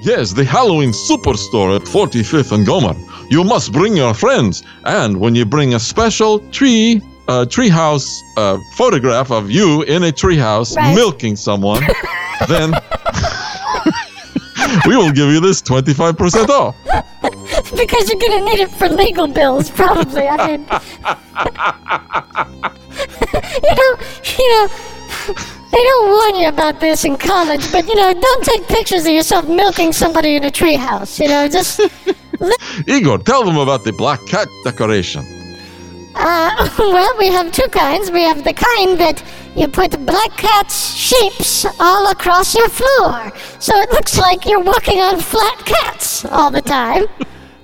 Yes, 0.00 0.32
the 0.32 0.44
Halloween 0.44 0.90
Superstore 0.90 1.74
at 1.76 1.82
45th 1.82 2.52
and 2.52 2.66
Gomer. 2.66 2.94
You 3.30 3.44
must 3.44 3.72
bring 3.72 3.96
your 3.96 4.14
friends, 4.14 4.62
and 4.84 5.18
when 5.18 5.34
you 5.34 5.44
bring 5.44 5.74
a 5.74 5.80
special 5.80 6.38
tree, 6.50 7.02
uh, 7.26 7.44
treehouse 7.44 8.20
uh, 8.36 8.58
photograph 8.76 9.30
of 9.30 9.50
you 9.50 9.82
in 9.82 10.04
a 10.04 10.12
treehouse 10.12 10.76
Right. 10.76 10.94
milking 10.94 11.36
someone, 11.36 11.82
then 12.48 12.72
we 14.86 14.96
will 14.96 15.10
give 15.12 15.28
you 15.30 15.40
this 15.40 15.60
25% 15.60 16.48
off. 16.48 16.76
because 17.76 18.08
you're 18.08 18.20
gonna 18.20 18.44
need 18.44 18.60
it 18.60 18.70
for 18.70 18.88
legal 18.88 19.26
bills, 19.26 19.68
probably. 19.70 20.26
I 20.28 20.46
mean, 20.46 20.60
you 23.62 23.74
know, 23.74 23.96
you 24.38 24.48
know, 24.54 24.68
they 25.70 25.82
don't 25.82 26.08
warn 26.08 26.42
you 26.42 26.48
about 26.48 26.80
this 26.80 27.04
in 27.04 27.16
college, 27.16 27.70
but 27.70 27.86
you 27.86 27.94
know, 27.94 28.14
don't 28.14 28.44
take 28.44 28.66
pictures 28.68 29.04
of 29.04 29.12
yourself 29.12 29.46
milking 29.48 29.92
somebody 29.92 30.36
in 30.36 30.44
a 30.44 30.50
treehouse. 30.50 31.20
You 31.20 31.28
know, 31.28 31.48
just. 31.48 31.80
Igor, 32.86 33.18
tell 33.18 33.44
them 33.44 33.58
about 33.58 33.84
the 33.84 33.92
black 33.92 34.24
cat 34.26 34.48
decoration. 34.64 35.24
Uh, 36.14 36.68
well, 36.78 37.18
we 37.18 37.26
have 37.26 37.52
two 37.52 37.68
kinds. 37.68 38.10
We 38.10 38.22
have 38.22 38.44
the 38.44 38.54
kind 38.54 38.98
that 38.98 39.22
you 39.54 39.68
put 39.68 40.04
black 40.06 40.30
cat's 40.38 40.94
shapes 40.94 41.66
all 41.78 42.10
across 42.10 42.54
your 42.54 42.68
floor, 42.68 43.30
so 43.58 43.76
it 43.76 43.90
looks 43.92 44.16
like 44.18 44.46
you're 44.46 44.62
walking 44.62 45.00
on 45.00 45.20
flat 45.20 45.58
cats 45.66 46.24
all 46.24 46.50
the 46.50 46.62
time, 46.62 47.04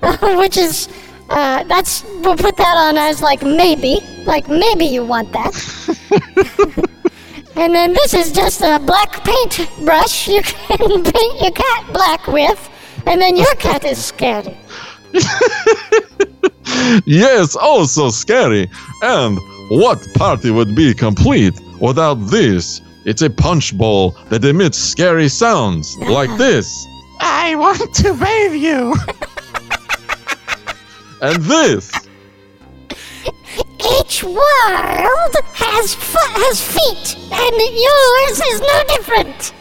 which 0.37 0.57
is. 0.57 0.89
Uh, 1.27 1.63
that's 1.63 2.03
we'll 2.21 2.37
put 2.37 2.55
that 2.55 2.77
on 2.77 2.97
as 2.97 3.19
like 3.19 3.41
maybe, 3.41 3.99
like 4.27 4.47
maybe 4.47 4.85
you 4.85 5.03
want 5.03 5.31
that. 5.31 5.51
And 7.55 7.73
then 7.73 7.93
this 7.93 8.13
is 8.13 8.31
just 8.31 8.61
a 8.61 8.79
black 8.79 9.23
paint 9.23 9.69
brush 9.83 10.27
you 10.27 10.41
can 10.67 11.03
paint 11.03 11.41
your 11.41 11.51
cat 11.51 11.93
black 11.93 12.27
with, 12.27 12.69
and 13.05 13.21
then 13.21 13.35
your 13.35 13.55
cat 13.55 13.85
is 13.85 14.03
scary. 14.03 14.57
Yes, 17.05 17.55
oh, 17.59 17.85
so 17.85 18.09
scary. 18.09 18.69
And 19.01 19.39
what 19.69 19.99
party 20.13 20.51
would 20.51 20.75
be 20.75 20.93
complete 20.93 21.59
without 21.79 22.15
this? 22.15 22.81
It's 23.05 23.21
a 23.21 23.29
punch 23.29 23.77
bowl 23.77 24.11
that 24.29 24.43
emits 24.43 24.77
scary 24.77 25.29
sounds 25.29 25.97
like 25.97 26.29
ah. 26.31 26.37
this. 26.37 26.85
I 27.19 27.55
want 27.55 27.93
to 27.95 28.13
bathe 28.13 28.55
you. 28.55 28.95
And 31.21 31.41
this. 31.43 31.91
Each 33.99 34.23
world 34.23 35.35
has 35.53 35.95
f- 35.95 36.31
has 36.43 36.59
feet, 36.61 37.15
and 37.31 37.55
yours 37.87 38.37
is 38.51 38.59
no 38.61 38.77
different. 38.95 39.53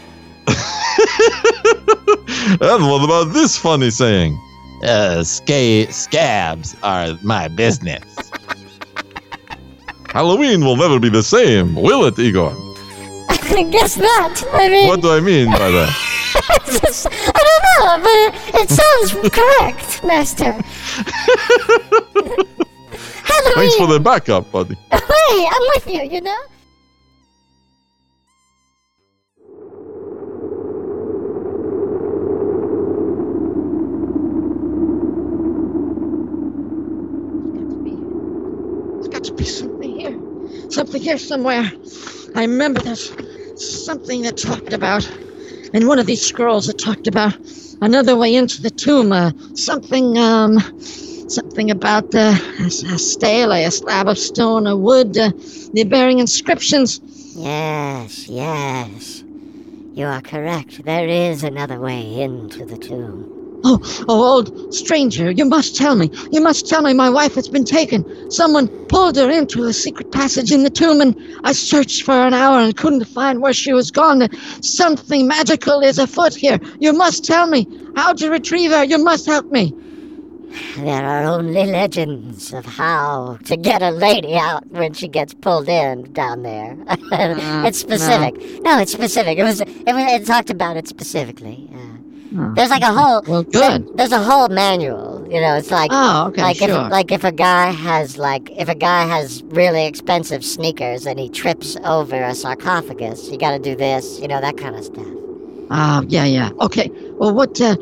And 2.60 2.86
what 2.88 3.02
about 3.04 3.32
this 3.32 3.56
funny 3.58 3.90
saying? 3.90 4.38
Uh, 4.82 5.22
sca- 5.24 5.90
scabs 5.92 6.76
are 6.82 7.16
my 7.22 7.48
business. 7.48 8.04
Halloween 10.12 10.64
will 10.64 10.76
never 10.76 10.98
be 11.00 11.08
the 11.08 11.22
same, 11.22 11.74
will 11.74 12.04
it, 12.04 12.18
Igor? 12.18 12.52
I 13.30 13.62
guess 13.70 13.96
not. 13.96 14.44
I 14.52 14.68
mean, 14.68 14.86
What 14.88 15.00
do 15.02 15.10
I 15.12 15.20
mean 15.20 15.50
by 15.50 15.70
that? 15.70 15.90
it's 16.66 16.80
just- 16.80 17.06
I 17.10 17.40
don't 17.48 17.64
know, 17.70 17.98
but 18.06 18.34
it 18.60 18.68
sounds 18.70 19.12
correct, 19.34 20.02
Master. 20.04 20.52
Halloween. 23.34 23.54
Thanks 23.54 23.76
for 23.76 23.86
the 23.86 24.00
backup, 24.00 24.50
buddy. 24.52 24.76
Hey, 25.30 25.46
I'm 25.50 25.62
with 25.74 25.86
you. 25.88 26.02
You 26.02 26.20
know. 26.20 26.38
There's 38.94 39.08
got 39.08 39.24
to 39.24 39.32
be 39.32 39.44
something 39.44 39.98
here. 39.98 40.18
Something 40.70 41.02
here 41.02 41.18
somewhere. 41.18 41.70
I 42.34 42.42
remember 42.42 42.80
there's 42.80 43.12
something 43.56 44.22
that 44.22 44.36
talked 44.36 44.72
about, 44.72 45.08
in 45.72 45.86
one 45.86 45.98
of 45.98 46.06
these 46.06 46.22
scrolls 46.22 46.66
that 46.66 46.78
talked 46.78 47.06
about 47.06 47.36
another 47.80 48.16
way 48.16 48.34
into 48.34 48.60
the 48.62 48.70
tomb. 48.70 49.12
Uh, 49.12 49.32
something, 49.54 50.18
um, 50.18 50.58
something 51.28 51.70
about 51.70 52.14
uh, 52.14 52.36
a, 52.60 52.66
a 52.66 52.98
stele, 52.98 53.52
a 53.52 53.70
slab 53.70 54.08
of 54.08 54.18
stone 54.18 54.66
or 54.66 54.76
wood. 54.76 55.16
Uh, 55.16 55.32
they're 55.72 55.84
bearing 55.84 56.18
inscriptions. 56.18 57.00
Yes, 57.36 58.28
yes. 58.28 59.24
You 59.94 60.06
are 60.06 60.20
correct. 60.20 60.84
There 60.84 61.08
is 61.08 61.44
another 61.44 61.78
way 61.78 62.20
into 62.20 62.64
the 62.64 62.76
tomb. 62.76 63.60
Oh, 63.66 63.80
oh, 64.08 64.22
old 64.22 64.74
stranger, 64.74 65.30
you 65.30 65.46
must 65.46 65.74
tell 65.74 65.96
me. 65.96 66.10
You 66.30 66.42
must 66.42 66.68
tell 66.68 66.82
me 66.82 66.92
my 66.92 67.08
wife 67.08 67.34
has 67.36 67.48
been 67.48 67.64
taken. 67.64 68.30
Someone 68.30 68.68
pulled 68.86 69.16
her 69.16 69.30
into 69.30 69.64
a 69.64 69.72
secret 69.72 70.12
passage 70.12 70.52
in 70.52 70.64
the 70.64 70.70
tomb, 70.70 71.00
and 71.00 71.16
I 71.44 71.52
searched 71.52 72.02
for 72.02 72.12
an 72.12 72.34
hour 72.34 72.58
and 72.58 72.76
couldn't 72.76 73.06
find 73.06 73.40
where 73.40 73.54
she 73.54 73.72
was 73.72 73.90
gone. 73.90 74.28
Something 74.62 75.26
magical 75.26 75.80
is 75.80 75.98
afoot 75.98 76.34
here. 76.34 76.58
You 76.78 76.92
must 76.92 77.24
tell 77.24 77.46
me. 77.46 77.66
how 77.96 78.12
to 78.12 78.28
retrieve 78.28 78.70
her? 78.72 78.84
You 78.84 78.98
must 78.98 79.24
help 79.24 79.50
me. 79.50 79.72
There 80.76 81.04
are 81.04 81.24
only 81.24 81.66
legends 81.66 82.52
of 82.52 82.64
how 82.64 83.38
to 83.44 83.56
get 83.56 83.82
a 83.82 83.90
lady 83.90 84.36
out 84.36 84.66
when 84.68 84.92
she 84.92 85.08
gets 85.08 85.34
pulled 85.34 85.68
in 85.68 86.12
down 86.12 86.42
there. 86.42 86.76
it's 87.66 87.78
specific. 87.78 88.34
No. 88.62 88.78
it's 88.78 88.92
specific. 88.92 89.38
It 89.38 89.44
was. 89.44 89.60
It, 89.60 89.86
was, 89.86 90.12
it 90.12 90.26
talked 90.26 90.50
about 90.50 90.76
it 90.76 90.88
specifically. 90.88 91.70
Uh, 91.74 92.52
There's 92.54 92.70
like 92.70 92.82
a 92.82 92.92
whole. 92.92 93.22
Well, 93.26 93.42
good. 93.42 93.96
There's 93.96 94.12
a 94.12 94.22
whole 94.22 94.48
manual. 94.48 95.26
You 95.30 95.40
know, 95.40 95.56
it's 95.56 95.70
like. 95.70 95.90
Oh, 95.92 96.28
okay, 96.28 96.42
like 96.42 96.56
sure. 96.56 96.68
if 96.68 96.90
like 96.90 97.12
if 97.12 97.24
a 97.24 97.32
guy 97.32 97.70
has 97.70 98.18
like 98.18 98.50
if 98.50 98.68
a 98.68 98.74
guy 98.74 99.06
has 99.06 99.42
really 99.46 99.86
expensive 99.86 100.44
sneakers 100.44 101.06
and 101.06 101.18
he 101.18 101.28
trips 101.28 101.76
over 101.84 102.16
a 102.16 102.34
sarcophagus, 102.34 103.28
you 103.30 103.38
got 103.38 103.52
to 103.52 103.58
do 103.58 103.74
this. 103.74 104.20
You 104.20 104.28
know 104.28 104.40
that 104.40 104.56
kind 104.56 104.76
of 104.76 104.84
stuff. 104.84 105.06
Ah, 105.70 106.02
yeah, 106.08 106.24
yeah. 106.24 106.50
Okay. 106.60 106.90
Well, 107.18 107.34
what, 107.34 107.60
uh, 107.60 107.76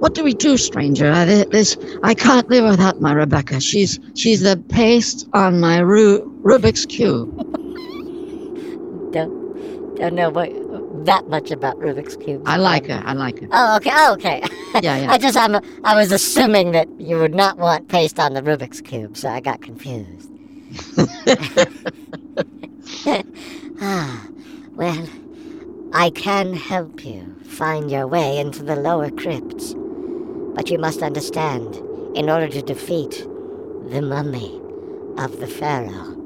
what 0.00 0.14
do 0.14 0.24
we 0.24 0.34
do, 0.34 0.56
stranger? 0.58 1.12
Thi- 1.26 1.44
this, 1.50 1.76
I 2.02 2.14
can't 2.14 2.48
live 2.50 2.64
without 2.64 3.00
my 3.00 3.12
Rebecca. 3.14 3.60
She's, 3.60 4.00
she's 4.16 4.42
the 4.42 4.56
paste 4.70 5.28
on 5.34 5.60
my 5.60 5.80
Ru- 5.80 6.26
Rubik's 6.42 6.86
cube. 6.86 7.30
Don't 9.12 9.96
don't 9.96 10.14
know 10.14 10.30
what 10.30 10.50
that 11.06 11.28
much 11.28 11.50
about 11.50 11.76
Rubik's 11.78 12.16
cube. 12.16 12.42
I 12.46 12.56
like 12.58 12.86
her. 12.86 13.02
I 13.04 13.12
like 13.14 13.40
her. 13.40 13.48
Oh, 13.52 13.76
okay. 13.76 13.90
Oh, 13.94 14.12
okay. 14.14 14.42
Yeah, 14.82 14.96
yeah. 14.98 15.06
I 15.12 15.18
just 15.18 15.36
I'm, 15.36 15.56
I 15.84 15.94
was 15.96 16.12
assuming 16.12 16.72
that 16.72 16.88
you 17.00 17.18
would 17.18 17.34
not 17.34 17.58
want 17.58 17.88
paste 17.88 18.18
on 18.20 18.34
the 18.34 18.42
Rubik's 18.42 18.80
cube, 18.80 19.16
so 19.16 19.28
I 19.28 19.40
got 19.40 19.62
confused. 19.62 20.30
ah, 23.82 24.26
well, 24.72 25.08
I 25.92 26.10
can 26.10 26.54
help 26.54 27.04
you 27.04 27.36
find 27.44 27.90
your 27.90 28.06
way 28.06 28.38
into 28.38 28.62
the 28.62 28.76
lower 28.76 29.10
crypts, 29.10 29.74
but 30.54 30.70
you 30.70 30.78
must 30.78 31.02
understand, 31.02 31.76
in 32.16 32.30
order 32.30 32.48
to 32.48 32.62
defeat 32.62 33.26
the 33.90 34.02
mummy 34.02 34.60
of 35.18 35.40
the 35.40 35.46
pharaoh, 35.46 36.16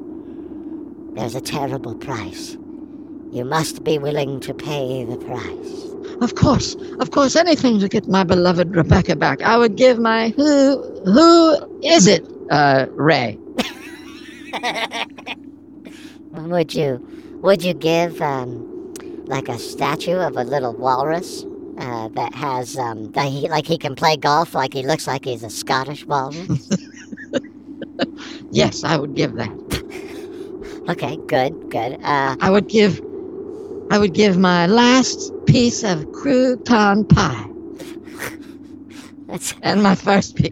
there's 1.15 1.35
a 1.35 1.41
terrible 1.41 1.95
price. 1.95 2.57
You 3.31 3.45
must 3.45 3.83
be 3.83 3.97
willing 3.99 4.39
to 4.41 4.53
pay 4.53 5.05
the 5.05 5.17
price. 5.17 5.83
Of 6.21 6.35
course, 6.35 6.75
of 6.99 7.11
course, 7.11 7.35
anything 7.35 7.79
to 7.79 7.89
get 7.89 8.07
my 8.07 8.23
beloved 8.23 8.75
Rebecca 8.75 9.15
back. 9.15 9.41
I 9.41 9.57
would 9.57 9.75
give 9.75 9.99
my 9.99 10.29
who 10.29 10.81
who 11.05 11.79
is 11.83 12.07
it, 12.07 12.25
uh, 12.51 12.87
Ray? 12.91 13.37
Would 16.33 16.73
you 16.75 16.99
would 17.41 17.63
you 17.63 17.73
give 17.73 18.21
um 18.21 18.65
like 19.25 19.49
a 19.49 19.57
statue 19.59 20.17
of 20.17 20.37
a 20.37 20.43
little 20.43 20.73
walrus 20.73 21.45
uh, 21.77 22.07
that 22.09 22.33
has 22.35 22.77
um 22.77 23.11
that 23.11 23.27
he 23.27 23.47
like 23.49 23.67
he 23.67 23.77
can 23.77 23.95
play 23.95 24.17
golf 24.17 24.53
like 24.55 24.73
he 24.73 24.83
looks 24.83 25.07
like 25.07 25.25
he's 25.25 25.43
a 25.43 25.49
Scottish 25.49 26.05
walrus? 26.05 26.69
Yes, 28.51 28.83
I 28.83 28.97
would 28.97 29.15
give 29.15 29.35
that. 29.35 29.51
okay, 30.89 31.17
good, 31.27 31.69
good. 31.69 31.99
Uh, 32.03 32.35
I 32.39 32.49
would 32.49 32.67
give, 32.67 33.01
I 33.91 33.97
would 33.99 34.13
give 34.13 34.37
my 34.37 34.65
last 34.67 35.31
piece 35.45 35.83
of 35.83 36.05
crouton 36.11 37.07
pie 37.09 37.45
that's 39.27 39.53
and 39.61 39.81
my 39.83 39.95
first 39.95 40.35
piece. 40.35 40.51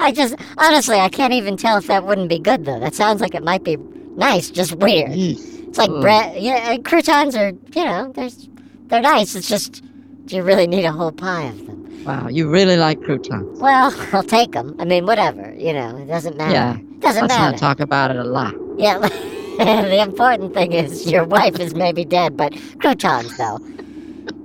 I 0.00 0.12
just 0.12 0.34
honestly 0.58 0.96
I 0.98 1.08
can't 1.08 1.32
even 1.32 1.56
tell 1.56 1.76
if 1.78 1.86
that 1.86 2.04
wouldn't 2.04 2.28
be 2.28 2.38
good 2.38 2.64
though. 2.64 2.78
That 2.80 2.94
sounds 2.94 3.20
like 3.20 3.34
it 3.34 3.42
might 3.42 3.64
be 3.64 3.76
nice, 4.16 4.50
just 4.50 4.74
weird. 4.74 5.22
It's 5.68 5.78
like 5.78 5.90
Ugh. 5.90 6.00
bread. 6.00 6.40
Yeah, 6.42 6.74
uh, 6.74 6.82
croutons 6.82 7.36
are 7.36 7.52
you 7.74 7.84
know 7.84 8.12
there's 8.14 8.48
they're 8.88 9.00
nice. 9.00 9.34
It's 9.34 9.48
just 9.48 9.82
do 9.82 9.87
you 10.32 10.42
really 10.42 10.66
need 10.66 10.84
a 10.84 10.92
whole 10.92 11.12
pie 11.12 11.44
of 11.44 11.66
them? 11.66 12.04
Wow, 12.04 12.28
you 12.28 12.48
really 12.48 12.76
like 12.76 13.02
croutons. 13.02 13.58
Well, 13.60 13.94
I'll 14.12 14.22
take 14.22 14.52
them. 14.52 14.74
I 14.78 14.84
mean, 14.84 15.06
whatever. 15.06 15.52
You 15.56 15.72
know, 15.72 15.96
it 15.96 16.06
doesn't 16.06 16.36
matter. 16.36 16.52
Yeah, 16.54 16.78
doesn't 17.00 17.22
Let's 17.22 17.34
matter. 17.34 17.52
not 17.52 17.58
talk 17.58 17.80
about 17.80 18.10
it 18.10 18.16
a 18.16 18.24
lot. 18.24 18.54
Yeah. 18.78 18.98
the 19.58 20.00
important 20.00 20.54
thing 20.54 20.72
is 20.72 21.10
your 21.10 21.24
wife 21.24 21.58
is 21.58 21.74
maybe 21.74 22.04
dead, 22.04 22.36
but 22.36 22.54
croutons, 22.78 23.36
though. 23.36 23.58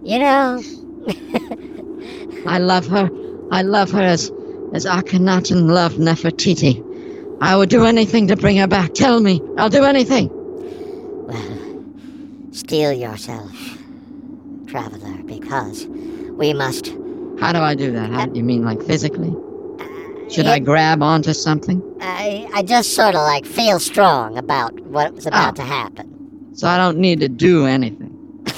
You 0.04 0.20
know, 0.20 0.62
I 2.48 2.58
love 2.58 2.88
her. 2.88 3.10
I 3.52 3.62
love 3.62 3.92
her 3.92 4.02
as, 4.02 4.32
as 4.74 4.86
Akhenaten 4.86 5.70
loved 5.70 5.98
Nefertiti. 5.98 6.84
I 7.42 7.56
would 7.56 7.70
do 7.70 7.86
anything 7.86 8.28
to 8.28 8.36
bring 8.36 8.58
her 8.58 8.68
back. 8.68 8.94
Tell 8.94 9.20
me. 9.22 9.42
I'll 9.58 9.70
do 9.70 9.84
anything. 9.84 10.30
Well, 11.28 11.84
steel 12.52 12.92
yourself, 12.92 13.52
traveler, 14.78 15.22
because 15.24 15.86
we 16.32 16.52
must. 16.54 16.88
How 17.40 17.52
do 17.54 17.60
I 17.60 17.76
do 17.76 17.92
that? 17.92 18.10
How, 18.10 18.26
you 18.34 18.44
mean 18.44 18.66
like 18.66 18.82
physically? 18.82 19.32
Uh, 19.80 20.30
Should 20.30 20.48
I 20.48 20.58
grab 20.58 21.04
onto 21.04 21.32
something? 21.34 21.80
I, 22.02 22.50
I 22.56 22.64
just 22.64 22.96
sort 22.96 23.10
of 23.14 23.22
like 23.22 23.46
feel 23.46 23.80
strong 23.80 24.36
about 24.38 24.74
what's 24.82 25.28
about 25.28 25.52
Oh. 25.60 25.62
to 25.62 25.64
happen. 25.64 26.56
So 26.56 26.68
I 26.68 26.78
don't 26.78 26.98
need 26.98 27.20
to 27.20 27.30
do 27.30 27.66
anything. 27.68 28.10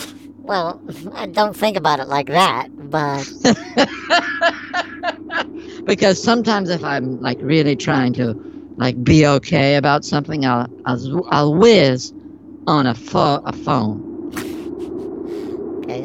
Well, 0.45 0.79
I 1.15 1.25
don't 1.25 1.55
think 1.57 1.75
about 1.75 1.99
it 1.99 2.07
like 2.07 2.27
that, 2.27 2.67
but 2.91 3.27
because 5.85 6.21
sometimes 6.21 6.69
if 6.69 6.83
I'm 6.83 7.19
like 7.19 7.39
really 7.41 7.75
trying 7.75 8.13
to 8.13 8.35
like 8.77 9.03
be 9.03 9.25
okay 9.25 9.75
about 9.75 10.05
something, 10.05 10.45
I'll 10.45 10.69
I'll, 10.85 11.27
I'll 11.31 11.55
whiz 11.55 12.13
on 12.67 12.85
a, 12.85 12.93
pho- 12.93 13.41
a 13.43 13.53
phone. 13.53 14.14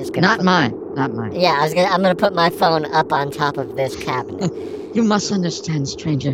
Okay, 0.00 0.02
just 0.02 0.12
gonna 0.14 0.26
Not 0.26 0.38
put- 0.38 0.44
mine. 0.47 0.94
Not 0.94 1.14
mine. 1.14 1.32
Yeah, 1.32 1.56
I 1.61 1.64
was 1.64 1.75
gonna. 1.75 1.88
I'm 1.88 2.02
gonna 2.02 2.14
put 2.14 2.35
my 2.35 2.50
phone 2.50 2.85
up 2.93 3.12
on 3.12 3.31
top 3.31 3.56
of 3.56 3.76
this 3.76 3.97
cabinet. 3.97 4.50
You 4.93 5.05
must 5.05 5.31
understand, 5.31 5.88
stranger. 5.88 6.32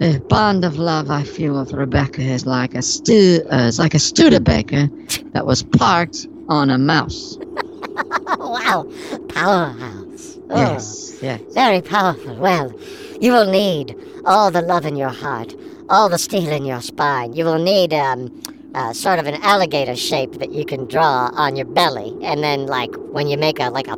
The 0.00 0.18
bond 0.30 0.64
of 0.64 0.78
love 0.78 1.10
I 1.10 1.22
feel 1.22 1.58
with 1.60 1.74
Rebecca 1.74 2.22
is 2.22 2.46
like 2.46 2.74
a 2.74 2.80
stu- 2.80 3.42
uh, 3.52 3.56
is 3.68 3.78
like 3.78 3.92
a 3.92 3.98
Studebaker 3.98 4.88
that 5.34 5.44
was 5.44 5.62
parked 5.64 6.26
on 6.48 6.70
a 6.70 6.78
mouse. 6.78 7.36
wow, 8.38 8.90
powerhouse. 9.28 10.38
Oh, 10.48 10.56
Yes, 10.56 11.18
yes. 11.20 11.42
very 11.52 11.82
powerful. 11.82 12.34
Well, 12.36 12.72
you 13.20 13.32
will 13.32 13.50
need 13.50 13.94
all 14.24 14.50
the 14.50 14.62
love 14.62 14.86
in 14.86 14.96
your 14.96 15.10
heart, 15.10 15.54
all 15.90 16.08
the 16.08 16.16
steel 16.18 16.48
in 16.50 16.64
your 16.64 16.80
spine. 16.80 17.34
You 17.34 17.44
will 17.44 17.58
need 17.62 17.92
um, 17.92 18.28
uh, 18.74 18.92
sort 18.92 19.18
of 19.18 19.26
an 19.26 19.34
alligator 19.42 19.96
shape 19.96 20.32
that 20.34 20.52
you 20.52 20.64
can 20.64 20.86
draw 20.86 21.30
on 21.34 21.56
your 21.56 21.66
belly, 21.66 22.16
and 22.22 22.42
then 22.42 22.66
like 22.66 22.94
when 22.96 23.26
you 23.28 23.36
make 23.36 23.60
a 23.60 23.70
like 23.70 23.88
a 23.88 23.96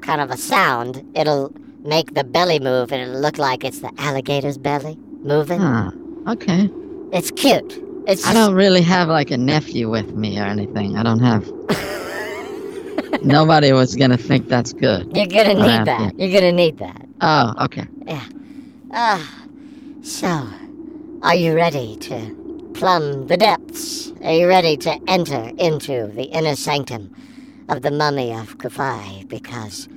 kind 0.00 0.20
of 0.20 0.30
a 0.30 0.36
sound, 0.36 1.04
it'll 1.14 1.52
make 1.82 2.14
the 2.14 2.24
belly 2.24 2.60
move, 2.60 2.92
and 2.92 3.02
it'll 3.02 3.20
look 3.20 3.38
like 3.38 3.64
it's 3.64 3.80
the 3.80 3.92
alligator's 3.98 4.58
belly 4.58 4.96
moving. 5.22 5.60
Huh. 5.60 5.90
Okay. 6.28 6.70
It's 7.12 7.30
cute. 7.30 7.82
It's 8.06 8.26
I 8.26 8.32
don't 8.34 8.54
really 8.54 8.82
have 8.82 9.08
like 9.08 9.30
a 9.30 9.38
nephew 9.38 9.88
with 9.88 10.14
me 10.14 10.38
or 10.38 10.44
anything. 10.44 10.96
I 10.96 11.02
don't 11.02 11.20
have. 11.20 11.50
Nobody 13.22 13.72
was 13.72 13.94
gonna 13.94 14.16
think 14.16 14.48
that's 14.48 14.72
good. 14.72 15.16
You're 15.16 15.26
gonna 15.26 15.54
need 15.54 15.86
that. 15.86 16.18
You're 16.18 16.40
gonna 16.40 16.52
need 16.52 16.78
that. 16.78 17.06
Oh, 17.20 17.54
okay. 17.64 17.86
Yeah. 18.06 18.24
Ah, 18.90 19.44
so, 20.02 20.48
are 21.22 21.34
you 21.34 21.54
ready 21.54 21.96
to 21.96 22.41
plumb 22.74 23.26
the 23.26 23.36
depths? 23.36 24.12
Are 24.24 24.32
you 24.32 24.46
ready 24.48 24.76
to 24.78 24.98
enter 25.08 25.50
into 25.58 26.06
the 26.14 26.24
inner 26.24 26.56
sanctum 26.56 27.14
of 27.68 27.82
the 27.82 27.90
mummy 27.90 28.32
of 28.32 28.58
Kufai? 28.58 29.28
Because 29.28 29.88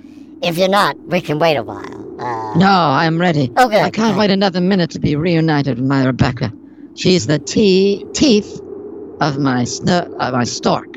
if 0.42 0.58
you're 0.58 0.70
not, 0.70 0.98
we 1.08 1.22
can 1.22 1.40
wait 1.40 1.56
a 1.58 1.64
while. 1.64 2.22
Uh, 2.22 2.54
No, 2.58 2.70
I'm 2.70 3.20
ready. 3.20 3.52
Okay. 3.58 3.82
I 3.82 3.90
can't 3.90 4.18
wait 4.18 4.32
another 4.32 4.62
minute 4.62 4.90
to 4.92 5.00
be 5.00 5.16
reunited 5.16 5.78
with 5.80 5.88
my 5.88 6.06
Rebecca. 6.06 6.52
She's 6.96 7.28
the 7.28 7.40
te- 7.40 8.06
teeth 8.14 8.62
of 9.22 9.38
my 9.38 9.64
sn- 9.66 9.90
uh, 9.90 10.32
my 10.32 10.44
stork. 10.44 10.96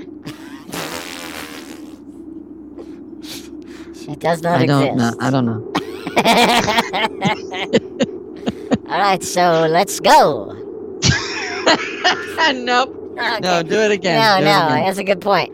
She 3.95 4.15
does 4.17 4.43
not 4.43 4.61
I 4.61 4.67
don't 4.67 4.85
exist. 4.99 5.19
know. 5.19 5.27
I 5.27 5.31
don't 5.31 5.47
know. 5.47 5.73
All 8.91 8.99
right, 8.99 9.23
so 9.23 9.67
let's 9.69 10.01
go. 10.01 10.55
nope. 12.65 12.95
Okay. 13.19 13.41
No, 13.41 13.65
do 13.65 13.75
it 13.75 13.91
again. 13.91 14.21
No, 14.21 14.39
do 14.39 14.45
no, 14.45 14.67
again. 14.75 14.85
that's 14.87 14.99
a 14.99 15.03
good 15.03 15.21
point. 15.21 15.53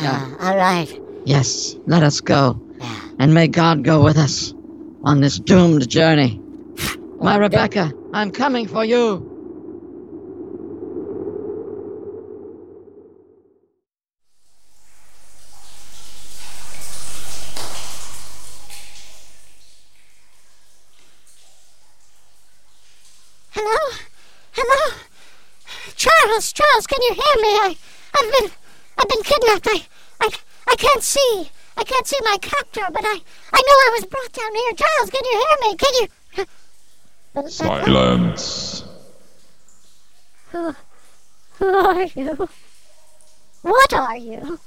Yeah. 0.00 0.34
Uh, 0.40 0.46
all 0.48 0.56
right. 0.56 0.98
Yes, 1.26 1.76
let 1.86 2.02
us 2.02 2.22
go. 2.22 2.58
Yeah. 2.80 3.00
And 3.18 3.34
may 3.34 3.48
God 3.48 3.84
go 3.84 4.02
with 4.02 4.16
us 4.16 4.54
on 5.04 5.20
this 5.20 5.38
doomed 5.38 5.86
journey. 5.90 6.40
My 7.20 7.36
Rebecca, 7.36 7.92
I'm 8.14 8.30
coming 8.30 8.66
for 8.66 8.82
you. 8.82 9.28
Charles, 26.82 26.86
can 26.86 27.02
you 27.02 27.14
hear 27.14 27.42
me? 27.42 27.48
I, 27.48 27.76
I've 28.14 28.32
been, 28.40 28.50
I've 28.98 29.08
been 29.08 29.22
kidnapped. 29.22 29.68
I, 29.68 29.86
I, 30.20 30.30
I 30.68 30.76
can't 30.76 31.02
see. 31.02 31.50
I 31.76 31.84
can't 31.84 32.06
see 32.06 32.18
my 32.24 32.36
captor, 32.40 32.86
but 32.92 33.04
I, 33.04 33.20
I 33.52 33.62
know 33.62 33.76
I 33.76 33.98
was 33.98 34.04
brought 34.06 34.32
down 34.32 34.54
here. 34.54 34.72
Charles, 34.72 35.10
can 35.10 35.24
you 35.24 35.38
hear 35.38 35.56
me? 35.60 35.76
Can 35.76 35.94
you? 36.00 37.50
Silence. 37.50 38.84
Who, 40.50 40.74
who 41.58 41.66
are 41.66 42.04
you? 42.04 42.48
What 43.62 43.94
are 43.94 44.16
you? 44.16 44.58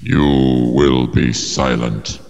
You 0.00 0.72
will 0.74 1.06
be 1.06 1.32
silent. 1.32 2.20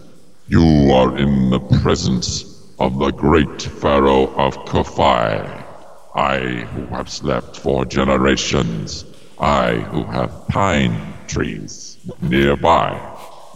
You 0.49 0.93
are 0.93 1.17
in 1.17 1.51
the 1.51 1.61
presence 1.83 2.45
of 2.79 2.99
the 2.99 3.11
great 3.11 3.63
pharaoh 3.63 4.33
of 4.37 4.57
Kufai. 4.67 5.62
I 6.15 6.39
who 6.41 6.87
have 6.95 7.09
slept 7.09 7.57
for 7.57 7.85
generations. 7.85 9.05
I 9.39 9.77
who 9.77 10.05
have 10.05 10.47
pine 10.49 11.15
trees 11.27 11.99
nearby, 12.21 12.95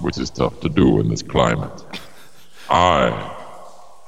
which 0.01 0.19
is 0.19 0.31
tough 0.31 0.61
to 0.61 0.69
do 0.69 1.01
in 1.01 1.09
this 1.09 1.23
climate. 1.23 1.85
I 2.71 3.11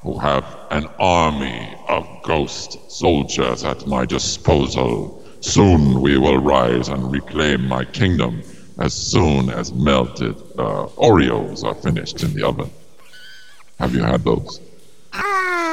who 0.00 0.18
have 0.18 0.44
an 0.70 0.86
army 0.98 1.74
of 1.88 2.08
ghost 2.22 2.90
soldiers 2.90 3.64
at 3.64 3.86
my 3.86 4.06
disposal. 4.06 5.22
Soon 5.40 6.00
we 6.00 6.16
will 6.18 6.38
rise 6.38 6.88
and 6.88 7.12
reclaim 7.12 7.68
my 7.68 7.84
kingdom 7.84 8.42
as 8.78 8.94
soon 8.94 9.50
as 9.50 9.72
melted 9.72 10.36
uh, 10.58 10.86
Oreos 10.96 11.64
are 11.64 11.74
finished 11.74 12.22
in 12.22 12.32
the 12.32 12.44
oven. 12.44 12.70
Have 13.78 13.94
you 13.94 14.02
had 14.02 14.24
those? 14.24 14.60
Ah, 15.12 15.67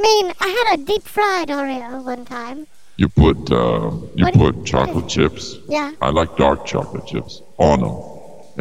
mean, 0.00 0.32
I 0.40 0.48
had 0.48 0.80
a 0.80 0.84
deep 0.84 1.02
fried 1.02 1.48
Oreo 1.48 2.02
one 2.04 2.24
time. 2.24 2.66
You 2.96 3.08
put 3.08 3.50
uh, 3.50 3.90
you 4.14 4.24
What- 4.26 4.34
put 4.34 4.64
chocolate 4.66 5.08
chips. 5.08 5.56
Yeah. 5.68 5.92
I 6.02 6.10
like 6.10 6.36
dark 6.36 6.66
chocolate 6.66 7.06
chips 7.06 7.40
on 7.58 7.80
them, 7.80 7.96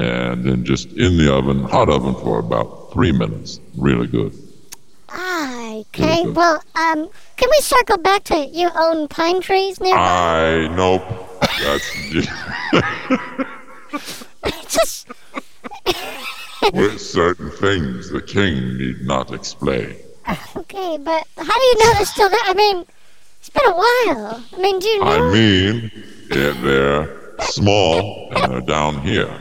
and 0.05 0.43
then 0.46 0.63
just 0.63 0.88
in 0.93 1.17
the 1.17 1.34
oven, 1.34 1.63
hot 1.63 1.89
oven 1.89 2.15
for 2.15 2.39
about 2.39 2.91
three 2.93 3.12
minutes. 3.12 3.60
Really 3.77 4.08
good. 4.08 4.34
Ah, 5.10 5.74
okay. 5.81 6.24
Mhm. 6.24 6.34
Well, 6.36 6.63
um, 6.75 7.10
can 7.36 7.50
we 7.50 7.60
circle 7.62 7.98
back 7.98 8.24
to 8.25 8.38
you 8.46 8.69
own 8.75 9.08
pine 9.08 9.41
trees 9.41 9.79
nearby? 9.81 10.00
I 10.00 10.67
nope. 10.75 11.01
That's 11.63 11.91
Just 14.69 15.08
with 16.74 17.01
certain 17.01 17.50
things 17.51 18.10
the 18.10 18.22
king 18.22 18.77
need 18.77 19.01
not 19.01 19.34
explain. 19.34 19.96
Okay, 20.57 20.98
but 20.98 21.27
how 21.38 21.43
do 21.59 21.65
you 21.65 21.77
know 21.79 21.93
they're 21.93 22.05
still 22.05 22.29
there? 22.29 22.39
I 22.43 22.53
mean, 22.53 22.86
it's 23.39 23.50
been 23.50 23.65
a 23.65 23.75
while. 23.75 24.43
I 24.55 24.57
mean, 24.62 24.79
do 24.79 24.88
you 24.88 25.00
know? 25.00 25.29
I 25.29 25.31
mean, 25.33 25.91
yeah, 26.31 26.53
they're 26.62 27.36
small 27.41 28.31
and 28.36 28.51
they're 28.51 28.62
down 28.62 29.01
here, 29.01 29.33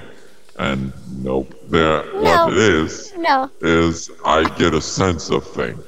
and 0.58 0.92
nope, 1.22 1.52
they're 1.68 2.04
No. 2.14 2.46
what 2.46 2.52
it 2.52 2.58
is 2.58 3.12
no, 3.16 3.50
is 3.60 4.10
I 4.24 4.44
get 4.56 4.74
a 4.74 4.80
sense 4.80 5.30
of 5.30 5.44
things. 5.46 5.82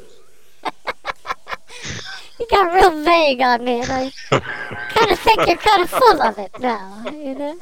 you 2.39 2.47
got 2.51 2.73
real 2.73 3.03
vague 3.03 3.41
on 3.41 3.65
me, 3.65 3.81
and 3.81 3.91
I 3.93 4.13
kind 4.91 5.11
of 5.11 5.19
think 5.21 5.47
you're 5.47 5.57
kind 5.57 5.83
of 5.83 5.91
full 5.91 6.23
of 6.23 6.39
it 6.39 6.51
now. 6.61 7.05
You 7.11 7.35
know? 7.35 7.59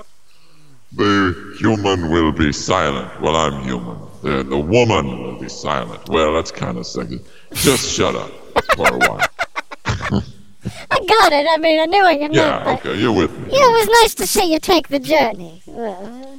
The 0.92 1.56
human 1.60 2.10
will 2.10 2.32
be 2.32 2.52
silent. 2.52 3.20
while 3.20 3.36
I'm 3.36 3.62
human. 3.62 3.98
The, 4.22 4.42
the 4.42 4.58
woman 4.58 5.22
will 5.22 5.38
be 5.38 5.48
silent. 5.48 6.08
Well, 6.08 6.32
that's 6.34 6.50
kind 6.50 6.76
of 6.78 6.86
sexy. 6.86 7.20
Just 7.52 7.88
shut 7.90 8.14
up 8.16 8.30
for 8.74 8.88
a 8.88 8.98
while. 8.98 9.20
I 10.90 10.98
got 11.06 11.32
it. 11.32 11.46
I 11.48 11.56
mean, 11.58 11.80
I 11.80 11.86
knew 11.86 12.04
you 12.08 12.18
meant, 12.20 12.34
Yeah, 12.34 12.76
okay, 12.78 12.98
you're 12.98 13.12
with 13.12 13.30
me. 13.38 13.52
yeah, 13.52 13.64
it 13.68 13.72
was 13.78 13.88
nice 14.02 14.14
to 14.16 14.26
see 14.26 14.52
you 14.52 14.58
take 14.58 14.88
the 14.88 14.98
journey. 14.98 15.62
Well, 15.66 16.36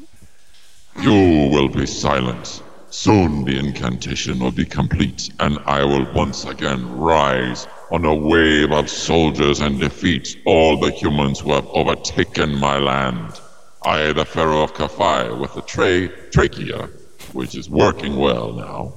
uh, 0.97 1.01
You 1.01 1.49
will 1.51 1.69
be 1.69 1.85
silent. 1.85 2.61
Soon 2.91 3.45
the 3.45 3.57
incantation 3.57 4.39
will 4.39 4.51
be 4.51 4.65
complete, 4.65 5.29
and 5.39 5.59
I 5.65 5.83
will 5.85 6.11
once 6.13 6.43
again 6.45 6.97
rise 6.97 7.67
on 7.91 8.03
a 8.03 8.13
wave 8.13 8.71
of 8.71 8.89
soldiers 8.89 9.61
and 9.61 9.79
defeat 9.79 10.37
all 10.45 10.77
the 10.77 10.91
humans 10.91 11.39
who 11.39 11.53
have 11.53 11.67
overtaken 11.67 12.55
my 12.55 12.77
land. 12.79 13.39
I, 13.85 14.11
the 14.11 14.25
Pharaoh 14.25 14.63
of 14.63 14.73
Kafai, 14.73 15.39
with 15.39 15.53
the 15.53 15.61
tra- 15.61 16.09
trachea, 16.31 16.89
which 17.33 17.55
is 17.55 17.69
working 17.69 18.15
well 18.17 18.53
now. 18.53 18.93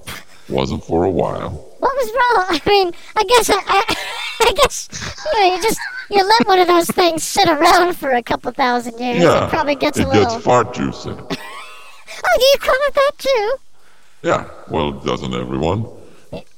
Wasn't 0.49 0.85
for 0.85 1.05
a 1.05 1.11
while. 1.11 1.51
What 1.79 1.95
was 1.95 2.11
wrong? 2.11 2.61
I 2.65 2.69
mean, 2.69 2.93
I 3.17 3.25
guess 3.25 3.51
I, 3.51 3.55
I, 3.67 3.97
I 4.41 4.53
guess 4.53 4.89
you 5.25 5.41
know, 5.41 5.55
you 5.57 5.63
just 5.63 5.81
you 6.11 6.29
let 6.29 6.47
one 6.47 6.59
of 6.59 6.69
those 6.69 6.89
things 6.89 7.23
sit 7.23 7.49
around 7.49 7.97
for 7.97 8.11
a 8.11 8.23
couple 8.23 8.51
thousand 8.53 8.99
years. 8.99 9.23
Yeah, 9.23 9.47
it 9.47 9.51
probably 9.51 9.77
gets 9.77 9.99
a 9.99 10.07
little. 10.07 10.23
it 10.23 10.29
gets 10.31 10.45
fart 10.45 10.75
juice 10.75 11.05
in 11.05 11.13
it. 11.13 11.19
oh, 11.21 12.39
do 12.39 12.45
you 12.45 12.57
call 12.59 12.75
it 12.75 12.95
that 12.95 13.13
too? 13.19 13.55
Yeah, 14.23 14.49
well, 14.69 14.93
doesn't 14.93 15.33
everyone? 15.35 15.87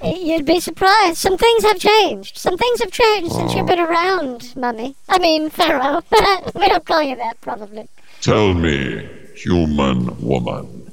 You'd 0.04 0.44
be 0.46 0.60
surprised. 0.60 1.16
Some 1.16 1.36
things 1.36 1.64
have 1.64 1.78
changed. 1.78 2.38
Some 2.38 2.56
things 2.56 2.80
have 2.80 2.92
changed 2.92 3.32
since 3.32 3.52
Oh. 3.52 3.56
you've 3.56 3.66
been 3.66 3.80
oh. 3.80 3.86
around, 3.86 4.54
Mummy. 4.56 4.94
I 5.08 5.18
mean, 5.18 5.50
Pharaoh. 5.50 6.02
we 6.54 6.68
don't 6.68 6.84
call 6.84 7.02
you 7.02 7.16
that, 7.16 7.40
probably. 7.40 7.88
Tell 8.20 8.54
me, 8.54 9.08
human 9.34 10.16
woman, 10.20 10.83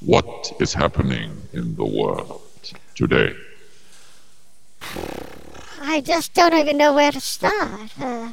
what 0.00 0.52
is 0.60 0.74
happening 0.74 1.30
in 1.52 1.74
the 1.76 1.84
world 1.84 2.40
today? 2.94 3.34
I 5.80 6.00
just 6.00 6.34
don't 6.34 6.54
even 6.54 6.76
know 6.76 6.94
where 6.94 7.12
to 7.12 7.20
start. 7.20 7.90
Uh, 8.00 8.32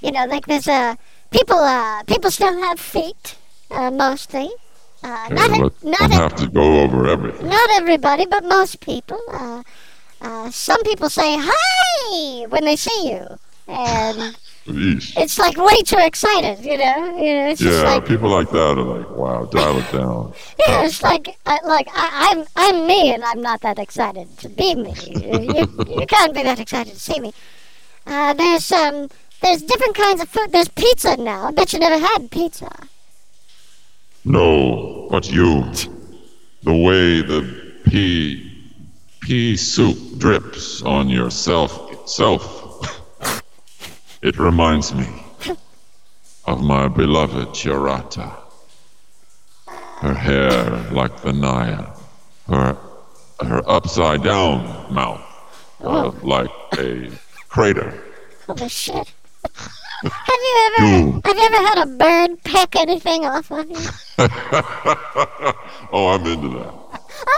you 0.00 0.12
know, 0.12 0.26
like 0.26 0.46
there's 0.46 0.68
uh, 0.68 0.96
people. 1.30 1.58
Uh, 1.58 2.02
people 2.04 2.30
still 2.30 2.56
have 2.62 2.78
feet, 2.80 3.36
uh, 3.70 3.90
mostly. 3.90 4.50
Uh, 5.02 5.28
not, 5.30 5.50
e- 5.50 5.88
not, 5.88 6.10
e- 6.10 6.14
have 6.14 6.34
to 6.36 6.48
go 6.48 6.80
over 6.80 7.06
everything. 7.08 7.48
not 7.48 7.70
everybody, 7.70 8.26
but 8.26 8.44
most 8.44 8.80
people. 8.80 9.20
Uh, 9.32 9.62
uh, 10.20 10.50
some 10.50 10.82
people 10.82 11.08
say 11.08 11.36
hi 11.38 12.46
when 12.48 12.64
they 12.64 12.74
see 12.76 13.10
you, 13.10 13.24
and 13.68 14.36
Yeesh. 14.68 15.16
it's 15.16 15.38
like 15.38 15.56
way 15.56 15.82
too 15.82 15.98
excited. 15.98 16.64
You 16.64 16.76
know, 16.78 17.18
you 17.18 17.34
know, 17.34 17.48
it's 17.48 17.60
just 17.60 17.82
Yeah, 17.82 17.94
like 17.94 18.06
people 18.06 18.28
like 18.28 18.50
that 18.50 18.78
are 18.78 18.82
like, 18.82 19.10
wow, 19.10 19.44
dial 19.46 19.78
it 19.78 19.92
down. 19.92 20.32
Yeah, 20.58 20.84
it's 20.84 21.02
like 21.02 21.38
I, 21.46 21.58
like 21.64 21.88
I, 21.92 22.30
I'm 22.30 22.44
I'm 22.56 22.86
me, 22.86 23.14
and 23.14 23.24
I'm 23.24 23.40
not 23.40 23.60
that 23.62 23.78
excited 23.78 24.36
to 24.38 24.48
be 24.48 24.74
me. 24.74 24.94
You, 25.06 25.66
you, 26.00 26.06
can't 26.06 26.34
be 26.34 26.42
that 26.42 26.60
excited 26.60 26.92
to 26.92 27.00
see 27.00 27.18
me. 27.20 27.32
Uh, 28.06 28.34
there's 28.34 28.70
um 28.72 29.08
there's 29.40 29.62
different 29.62 29.94
kinds 29.94 30.20
of 30.20 30.28
food. 30.28 30.52
There's 30.52 30.68
pizza 30.68 31.16
now. 31.16 31.46
I 31.46 31.50
bet 31.52 31.72
you 31.72 31.78
never 31.78 31.98
had 31.98 32.30
pizza. 32.30 32.70
No, 34.24 35.08
but 35.10 35.30
you. 35.30 35.64
The 36.64 36.74
way 36.74 37.22
the 37.22 37.72
pea 37.84 38.44
pea 39.22 39.56
soup 39.56 40.18
drips 40.18 40.82
on 40.82 41.08
yourself 41.08 41.92
itself. 41.92 42.57
It 44.22 44.38
reminds 44.38 44.94
me 44.94 45.06
of 46.44 46.62
my 46.62 46.88
beloved 46.88 47.48
Chirata. 47.48 48.34
Her 50.00 50.14
hair 50.14 50.70
like 50.92 51.22
the 51.22 51.32
Nile, 51.32 52.00
Her 52.48 52.76
her 53.40 53.62
upside 53.70 54.22
down 54.24 54.92
mouth. 54.92 55.20
uh, 55.80 56.10
like 56.22 56.50
a 56.78 57.10
crater. 57.48 58.02
Holy 58.46 58.68
shit! 58.68 59.12
have 60.02 60.12
you 60.28 60.72
ever 60.78 60.86
You. 60.86 61.20
have 61.24 61.36
you 61.36 61.42
ever 61.44 61.56
had 61.68 61.78
a 61.82 61.86
bird 61.86 62.42
peck 62.44 62.76
anything 62.76 63.24
off 63.24 63.50
of 63.52 63.68
you? 63.70 63.76
oh, 65.92 66.08
I'm 66.08 66.26
into 66.26 66.48
that. 66.58 66.74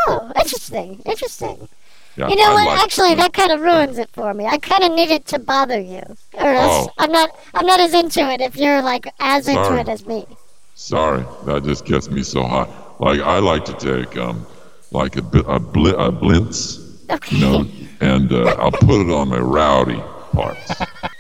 Oh, 0.09 0.33
interesting, 0.37 1.01
interesting. 1.05 1.69
Yeah, 2.17 2.29
You 2.29 2.37
know 2.37 2.51
I 2.51 2.55
what? 2.55 2.67
like- 2.67 2.81
Actually, 2.83 3.15
that 3.17 3.33
kind 3.33 3.53
of 3.53 3.61
ruins 3.61 3.97
it 3.99 4.11
for 4.13 4.35
me. 4.35 4.47
I 4.47 4.59
kind 4.59 4.83
of 4.85 4.93
need 4.93 5.11
it 5.11 5.27
to 5.27 5.39
bother 5.39 5.81
you, 5.81 6.03
or 6.35 6.51
else 6.51 6.89
Oh. 6.89 6.93
I'm 6.99 7.13
not. 7.13 7.31
I'm 7.55 7.67
not 7.67 7.81
as 7.81 7.95
into 7.95 8.21
it 8.33 8.41
if 8.41 8.57
you're 8.57 8.83
like 8.83 9.07
as 9.21 9.47
into 9.49 9.79
it 9.79 9.89
as 9.89 10.05
me. 10.07 10.27
Sorry, 10.75 11.25
that 11.47 11.63
just 11.65 11.85
gets 11.85 12.11
me 12.11 12.23
so 12.23 12.43
hot. 12.43 12.69
Like 13.01 13.21
I 13.21 13.39
like 13.39 13.65
to 13.67 13.75
take 13.75 14.17
um, 14.17 14.45
like 14.91 15.17
a 15.17 15.23
bi- 15.23 15.45
a, 15.47 15.59
bli- 15.61 15.91
a 15.93 16.11
blintz, 16.11 16.79
Okay. 17.11 17.37
you 17.37 17.41
know, 17.43 17.67
and 18.01 18.33
uh, 18.33 18.57
I'll 18.59 18.73
put 18.73 19.01
it 19.07 19.11
on 19.13 19.29
my 19.29 19.39
rowdy 19.39 20.03
parts, 20.33 20.73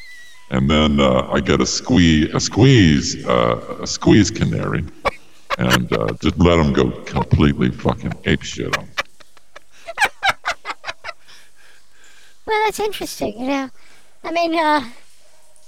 and 0.50 0.68
then 0.68 0.98
uh, 0.98 1.28
I 1.30 1.40
get 1.40 1.60
a 1.60 1.66
squeeze, 1.66 2.34
a 2.34 2.40
squeeze, 2.40 3.24
uh, 3.26 3.78
a 3.82 3.86
squeeze 3.86 4.30
canary, 4.30 4.84
and 5.58 5.92
uh, 5.92 6.08
just 6.20 6.36
let 6.38 6.56
them 6.56 6.72
go 6.72 6.90
completely 7.02 7.70
fucking 7.70 8.12
ape 8.24 8.42
shit 8.42 8.76
on. 8.76 8.88
That's 12.64 12.80
interesting, 12.80 13.38
you 13.38 13.46
know. 13.46 13.70
I 14.24 14.32
mean, 14.32 14.54
uh, 14.54 14.84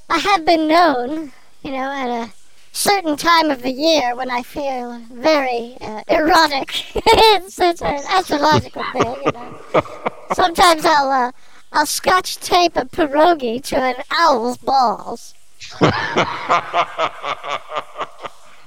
I 0.08 0.18
have 0.18 0.44
been 0.44 0.68
known, 0.68 1.32
you 1.62 1.72
know, 1.72 1.90
at 1.90 2.08
a 2.08 2.32
certain 2.72 3.16
time 3.16 3.50
of 3.50 3.62
the 3.62 3.70
year 3.70 4.14
when 4.16 4.30
I 4.30 4.42
feel 4.42 5.00
very 5.12 5.76
uh, 5.80 6.02
erotic. 6.08 6.84
it's, 6.96 7.58
it's 7.58 7.82
an 7.82 8.00
astrological 8.08 8.84
thing, 8.92 9.16
you 9.24 9.32
know. 9.32 9.58
Sometimes 10.34 10.84
I'll, 10.84 11.10
uh, 11.10 11.32
I'll 11.72 11.86
scotch 11.86 12.36
tape 12.38 12.76
a 12.76 12.84
pierogi 12.84 13.62
to 13.64 13.76
an 13.76 13.96
owl's 14.10 14.56
balls. 14.58 15.34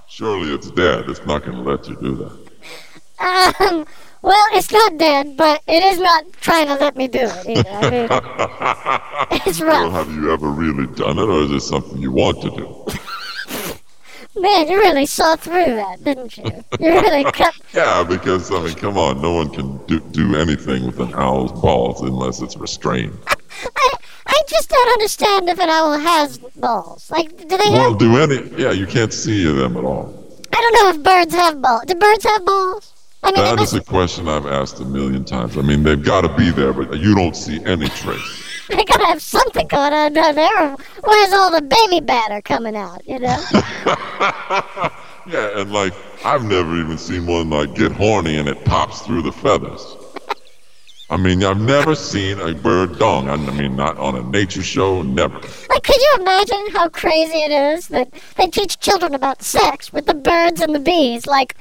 Surely 0.07 0.53
it's 0.53 0.71
dead. 0.71 1.09
It's 1.09 1.25
not 1.25 1.43
going 1.43 1.57
to 1.57 1.63
let 1.63 1.87
you 1.87 1.95
do 1.97 2.15
that. 2.15 3.61
Um, 3.69 3.85
well, 4.25 4.45
it's 4.53 4.71
not 4.71 4.97
dead, 4.97 5.37
but 5.37 5.61
it 5.67 5.83
is 5.83 5.99
not 5.99 6.25
trying 6.41 6.67
to 6.67 6.75
let 6.75 6.95
me 6.97 7.07
do 7.07 7.19
it 7.21 7.47
either. 7.47 7.69
I 7.69 7.89
mean, 7.91 9.41
it's 9.47 9.59
Well, 9.61 9.89
rough. 9.91 10.07
have 10.07 10.15
you 10.15 10.31
ever 10.31 10.47
really 10.49 10.87
done 10.95 11.19
it, 11.19 11.23
or 11.29 11.41
is 11.43 11.51
it 11.51 11.61
something 11.61 11.97
you 12.01 12.11
want 12.11 12.41
to 12.41 12.49
do? 12.49 12.85
Man, 14.41 14.67
you 14.67 14.77
really 14.79 15.05
saw 15.05 15.35
through 15.37 15.75
that, 15.75 16.03
didn't 16.03 16.35
you? 16.37 16.43
You 16.79 16.91
really 16.91 17.23
cut 17.31 17.53
Yeah, 17.73 18.03
because 18.03 18.51
I 18.51 18.61
mean, 18.63 18.75
come 18.75 18.97
on, 18.97 19.21
no 19.21 19.31
one 19.31 19.49
can 19.49 19.77
do, 19.85 19.99
do 20.11 20.35
anything 20.35 20.85
with 20.87 20.99
an 20.99 21.13
owl's 21.13 21.53
balls 21.61 22.01
unless 22.01 22.41
it's 22.41 22.57
restrained. 22.57 23.17
I, 23.29 23.93
I 24.27 24.41
just 24.49 24.69
don't 24.69 24.89
understand 24.93 25.47
if 25.47 25.57
an 25.59 25.69
owl 25.69 25.97
has 25.97 26.37
balls. 26.57 27.09
Like, 27.09 27.37
do 27.47 27.57
they 27.57 27.69
Well, 27.69 27.91
have? 27.91 27.99
do 27.99 28.17
any? 28.17 28.61
Yeah, 28.61 28.71
you 28.71 28.85
can't 28.87 29.13
see 29.13 29.45
them 29.45 29.77
at 29.77 29.85
all. 29.85 30.13
I 30.51 30.59
don't 30.59 30.73
know 30.83 30.89
if 30.99 31.03
birds 31.03 31.33
have 31.35 31.61
balls. 31.61 31.83
Do 31.85 31.95
birds 31.95 32.25
have 32.25 32.43
balls? 32.45 32.91
I 33.25 33.31
mean, 33.31 33.43
That 33.43 33.59
is 33.59 33.73
a 33.73 33.81
question 33.81 34.27
I've 34.29 34.45
asked 34.45 34.79
a 34.79 34.85
million 34.85 35.25
times. 35.25 35.57
I 35.57 35.61
mean, 35.61 35.83
they've 35.83 36.01
got 36.01 36.21
to 36.21 36.35
be 36.35 36.51
there, 36.51 36.73
but 36.73 36.99
you 36.99 37.15
don't 37.15 37.35
see 37.35 37.63
any 37.65 37.89
trace. 37.89 38.43
they 38.69 38.83
gotta 38.83 39.05
have 39.05 39.21
something 39.21 39.67
going 39.67 39.93
on 39.93 40.13
down 40.13 40.35
there. 40.35 40.63
or 40.73 40.77
Where's 41.03 41.33
all 41.33 41.51
the 41.51 41.61
baby 41.61 41.99
batter 41.99 42.41
coming 42.41 42.75
out? 42.75 43.01
You 43.07 43.19
know? 43.19 43.43
Yeah, 45.27 45.59
and 45.59 45.71
like 45.71 45.93
I've 46.23 46.43
never 46.43 46.79
even 46.79 46.97
seen 46.99 47.25
one 47.25 47.49
like 47.49 47.73
get 47.73 47.91
horny 47.91 48.37
and 48.37 48.47
it 48.47 48.63
pops 48.63 49.01
through 49.01 49.23
the 49.23 49.31
feathers. 49.31 49.95
I 51.09 51.17
mean, 51.17 51.43
I've 51.43 51.59
never 51.61 51.95
seen 51.95 52.39
a 52.39 52.53
bird 52.53 52.97
dong. 52.97 53.29
I 53.29 53.35
mean, 53.37 53.75
not 53.75 53.97
on 53.97 54.15
a 54.15 54.23
nature 54.23 54.63
show, 54.63 55.01
never. 55.03 55.35
like, 55.35 55.83
could 55.83 55.95
you 55.95 56.17
imagine 56.19 56.67
how 56.73 56.89
crazy 56.89 57.37
it 57.37 57.51
is 57.51 57.87
that 57.89 58.11
they 58.37 58.47
teach 58.47 58.79
children 58.79 59.13
about 59.13 59.43
sex 59.43 59.93
with 59.93 60.07
the 60.07 60.15
birds 60.15 60.61
and 60.61 60.73
the 60.73 60.79
bees? 60.79 61.27
Like, 61.27 61.55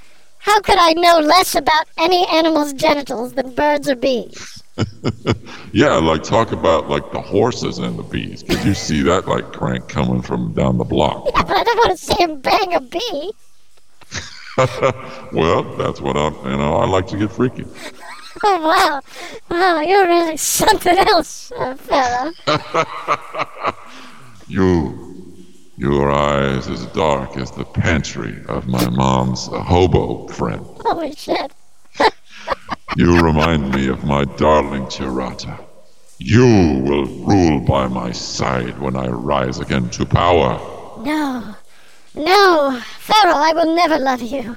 how 0.44 0.60
could 0.60 0.78
I 0.78 0.92
know 0.92 1.20
less 1.20 1.54
about 1.54 1.86
any 1.96 2.26
animal's 2.28 2.74
genitals 2.74 3.32
than 3.32 3.54
birds 3.54 3.88
or 3.88 3.96
bees? 3.96 4.62
Yeah, 5.72 5.94
like 5.96 6.22
talk 6.22 6.52
about 6.52 6.88
like 6.88 7.10
the 7.10 7.20
horses 7.20 7.78
and 7.78 7.98
the 7.98 8.04
bees. 8.04 8.44
Could 8.44 8.64
you 8.64 8.74
see 8.74 9.02
that 9.02 9.26
like 9.26 9.52
crank 9.52 9.88
coming 9.88 10.22
from 10.22 10.52
down 10.52 10.78
the 10.78 10.84
block? 10.84 11.24
Yeah, 11.34 11.42
but 11.42 11.56
I 11.56 11.64
don't 11.64 11.76
want 11.78 11.98
to 11.98 12.04
see 12.04 12.14
him 12.22 12.40
bang 12.40 12.74
a 12.74 12.80
bee. 12.80 13.32
Well, 15.32 15.64
that's 15.76 16.00
what 16.00 16.16
I'm. 16.16 16.34
you 16.48 16.56
know, 16.56 16.76
I 16.76 16.86
like 16.86 17.08
to 17.08 17.16
get 17.16 17.32
freaky. 17.32 17.64
Oh 18.42 18.60
wow, 18.68 19.00
wow, 19.48 19.80
you're 19.80 20.06
really 20.06 20.36
something 20.36 20.98
else, 20.98 21.52
uh, 21.56 21.74
fella. 21.76 22.32
You, 24.48 25.13
your 25.76 26.11
eyes 26.11 26.69
as 26.69 26.87
dark 26.87 27.37
as 27.37 27.50
the 27.50 27.64
pantry 27.64 28.43
of 28.49 28.66
my 28.66 28.88
mom's 28.90 29.49
uh, 29.49 29.61
hobo 29.62 30.28
friend. 30.28 30.64
Holy 30.81 31.14
shit. 31.14 31.52
You 32.97 33.21
remind 33.21 33.75
me 33.75 33.88
of 33.88 34.04
my 34.04 34.25
darling 34.25 34.85
Chirata. 34.85 35.59
You 36.19 36.81
will 36.85 37.07
rule 37.07 37.61
by 37.61 37.88
my 37.88 38.12
side 38.12 38.78
when 38.78 38.95
I 38.95 39.09
rise 39.09 39.59
again 39.59 39.88
to 39.90 40.07
power. 40.07 40.61
No, 41.02 41.57
no, 42.14 42.81
Pharaoh, 42.99 43.35
I 43.35 43.52
will 43.52 43.75
never 43.75 43.99
love 43.99 44.23
you. 44.23 44.57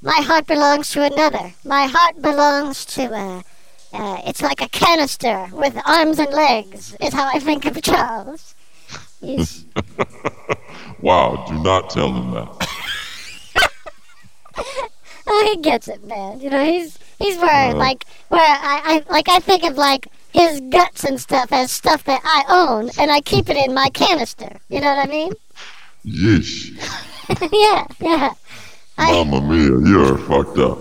My 0.00 0.20
heart 0.20 0.46
belongs 0.46 0.90
to 0.90 1.02
another. 1.02 1.54
My 1.64 1.86
heart 1.86 2.22
belongs 2.22 2.84
to 2.94 3.12
a. 3.12 3.44
Uh, 3.92 4.20
it's 4.26 4.42
like 4.42 4.62
a 4.62 4.68
canister 4.68 5.48
with 5.52 5.76
arms 5.84 6.18
and 6.18 6.32
legs. 6.32 6.96
Is 7.00 7.14
how 7.14 7.26
I 7.26 7.40
think 7.40 7.64
of 7.64 7.82
Charles. 7.82 8.54
He's 9.22 9.64
Wow, 11.00 11.44
do 11.48 11.54
not 11.62 11.90
tell 11.90 12.12
him 12.12 12.30
that. 12.32 12.68
oh, 15.26 15.52
he 15.52 15.60
gets 15.60 15.88
it, 15.88 16.04
man. 16.04 16.40
You 16.40 16.50
know, 16.50 16.64
he's 16.64 16.98
he's 17.18 17.36
where 17.38 17.70
uh-huh. 17.70 17.76
like 17.76 18.04
where 18.28 18.40
I, 18.40 19.04
I 19.08 19.12
like 19.12 19.28
I 19.28 19.40
think 19.40 19.64
of 19.64 19.76
like 19.76 20.08
his 20.32 20.60
guts 20.70 21.04
and 21.04 21.20
stuff 21.20 21.52
as 21.52 21.72
stuff 21.72 22.04
that 22.04 22.20
I 22.24 22.44
own, 22.48 22.90
and 22.98 23.10
I 23.10 23.20
keep 23.20 23.48
it 23.48 23.56
in 23.56 23.74
my 23.74 23.88
canister. 23.90 24.60
You 24.68 24.80
know 24.80 24.94
what 24.94 25.08
I 25.08 25.10
mean? 25.10 25.32
Yes. 26.04 26.70
yeah, 27.52 27.86
yeah. 28.00 28.34
Mamma 28.98 29.40
mia, 29.40 29.88
you're 29.88 30.18
fucked 30.18 30.58
up. 30.58 30.78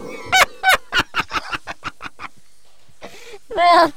Well, 3.55 3.91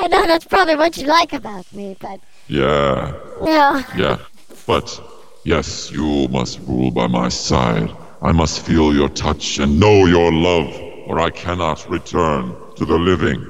I 0.00 0.08
know 0.08 0.26
that's 0.26 0.46
probably 0.46 0.76
what 0.76 0.96
you 0.96 1.06
like 1.06 1.32
about 1.32 1.70
me, 1.72 1.96
but 2.00 2.20
Yeah, 2.48 3.12
Yeah. 3.44 3.82
yeah. 3.96 4.18
But 4.66 5.00
yes, 5.44 5.90
you 5.90 6.28
must 6.28 6.60
rule 6.60 6.90
by 6.90 7.06
my 7.06 7.28
side. 7.28 7.90
I 8.22 8.32
must 8.32 8.60
feel 8.60 8.94
your 8.94 9.08
touch 9.08 9.58
and 9.58 9.78
know 9.78 10.06
your 10.06 10.32
love, 10.32 10.68
or 11.06 11.20
I 11.20 11.30
cannot 11.30 11.88
return 11.88 12.54
to 12.76 12.84
the 12.84 12.98
living. 12.98 13.44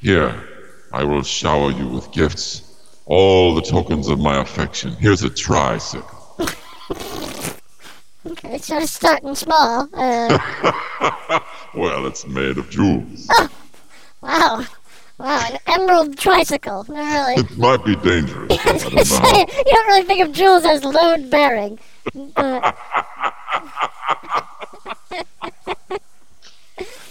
Here, 0.00 0.34
I 0.92 1.04
will 1.04 1.22
shower 1.22 1.70
you 1.72 1.86
with 1.88 2.10
gifts, 2.12 2.62
all 3.06 3.54
the 3.54 3.62
tokens 3.62 4.08
of 4.08 4.18
my 4.20 4.40
affection. 4.40 4.92
Here's 4.92 5.22
a 5.22 5.30
tricycle. 5.30 6.18
Okay, 8.26 8.58
so 8.58 8.78
it's 8.78 8.92
starting 8.92 9.34
small. 9.34 9.88
Uh, 9.92 10.38
Well, 11.74 12.06
it's 12.06 12.26
made 12.26 12.56
of 12.58 12.68
jewels. 12.70 13.28
wow. 14.22 14.64
Wow, 15.18 15.48
an 15.50 15.58
emerald 15.66 16.16
tricycle. 16.16 16.84
Really. 16.88 17.34
It 17.34 17.58
might 17.58 17.84
be 17.84 17.96
dangerous. 17.96 18.52
I 18.64 18.78
don't 18.78 18.94
know. 18.94 19.02
Say, 19.02 19.40
you 19.40 19.64
don't 19.64 19.86
really 19.88 20.04
think 20.04 20.28
of 20.28 20.32
jewels 20.32 20.64
as 20.64 20.84
load 20.84 21.30
bearing. 21.30 21.78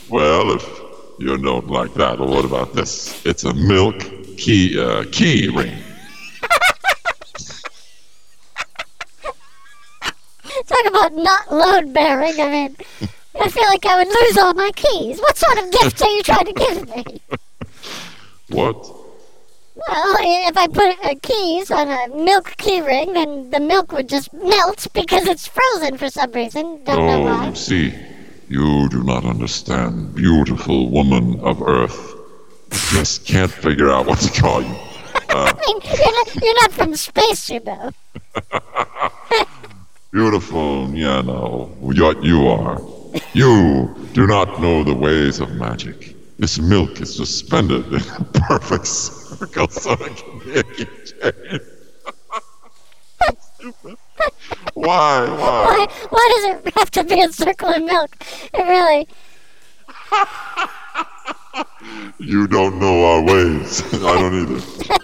Well, 0.09 0.51
if 0.53 0.65
you're 1.19 1.37
not 1.37 1.67
like 1.67 1.93
that, 1.95 2.17
well, 2.17 2.29
what 2.29 2.45
about 2.45 2.73
this? 2.73 3.25
It's 3.25 3.43
a 3.43 3.53
milk 3.53 3.99
key 4.37 4.79
uh, 4.79 5.03
key 5.11 5.49
ring. 5.49 5.77
talk 10.65 10.85
about 10.87 11.13
not 11.13 11.51
load 11.51 11.93
bearing. 11.93 12.39
I 12.39 12.49
mean, 12.49 12.77
I 13.39 13.49
feel 13.49 13.65
like 13.65 13.85
I 13.85 13.97
would 13.97 14.07
lose 14.07 14.37
all 14.37 14.53
my 14.53 14.71
keys. 14.75 15.19
What 15.19 15.37
sort 15.37 15.57
of 15.57 15.71
gift 15.71 16.01
are 16.01 16.09
you 16.09 16.23
trying 16.23 16.45
to 16.45 16.53
give 16.53 16.87
me? 16.95 17.21
What? 18.49 18.75
Well, 19.75 20.15
if 20.49 20.57
I 20.57 20.67
put 20.67 21.05
uh, 21.05 21.15
keys 21.21 21.69
on 21.69 21.87
a 21.89 22.07
milk 22.15 22.55
key 22.57 22.81
ring, 22.81 23.13
then 23.13 23.49
the 23.51 23.59
milk 23.59 23.91
would 23.91 24.09
just 24.09 24.33
melt 24.33 24.87
because 24.93 25.27
it's 25.27 25.45
frozen 25.47 25.97
for 25.97 26.09
some 26.09 26.31
reason. 26.31 26.83
Don't 26.83 27.05
know 27.05 27.21
Oh, 27.21 27.25
why. 27.25 27.49
you 27.49 27.55
see, 27.55 27.93
you 28.49 28.89
do 28.89 29.03
not 29.03 29.23
understand, 29.25 30.15
beautiful 30.15 30.89
woman 30.89 31.39
of 31.41 31.61
Earth. 31.61 32.15
Just 32.91 33.25
can't 33.25 33.51
figure 33.51 33.89
out 33.91 34.07
what 34.07 34.19
to 34.19 34.41
call 34.41 34.61
you. 34.63 34.75
I 35.29 35.53
mean, 35.53 35.79
you're 35.83 36.11
not, 36.11 36.35
you're 36.43 36.61
not 36.61 36.71
from 36.71 36.95
space, 36.95 37.49
you 37.49 37.59
know. 37.59 37.91
Beautiful, 40.11 40.89
yeah, 40.95 41.21
no, 41.21 41.69
what 41.79 42.23
you 42.23 42.47
are. 42.47 42.81
You 43.33 43.93
do 44.13 44.25
not 44.25 44.59
know 44.61 44.83
the 44.83 44.93
ways 44.95 45.39
of 45.39 45.51
magic. 45.51 46.15
This 46.39 46.59
milk 46.59 47.01
is 47.01 47.15
suspended 47.15 47.87
in 47.87 47.95
a 47.95 48.23
perfect 48.47 48.85
circle 48.85 49.67
so 49.69 49.93
it 49.93 50.15
can 50.17 50.39
be 50.39 50.59
a 50.59 50.63
keychain. 50.63 51.65
Stupid. 53.55 53.97
Why? 54.75 55.25
Why? 55.27 55.87
Why, 55.87 55.87
why 56.09 56.31
does 56.35 56.43
it 56.67 56.73
have 56.75 56.91
to 56.91 57.03
be 57.03 57.21
a 57.21 57.31
circle 57.31 57.69
of 57.69 57.83
milk? 57.83 58.15
It 58.53 58.63
really. 58.63 59.07
You 62.19 62.47
don't 62.47 62.79
know 62.79 63.03
our 63.05 63.23
ways. 63.23 63.81
I 63.93 63.97
don't 63.97 64.33
either. 64.35 64.61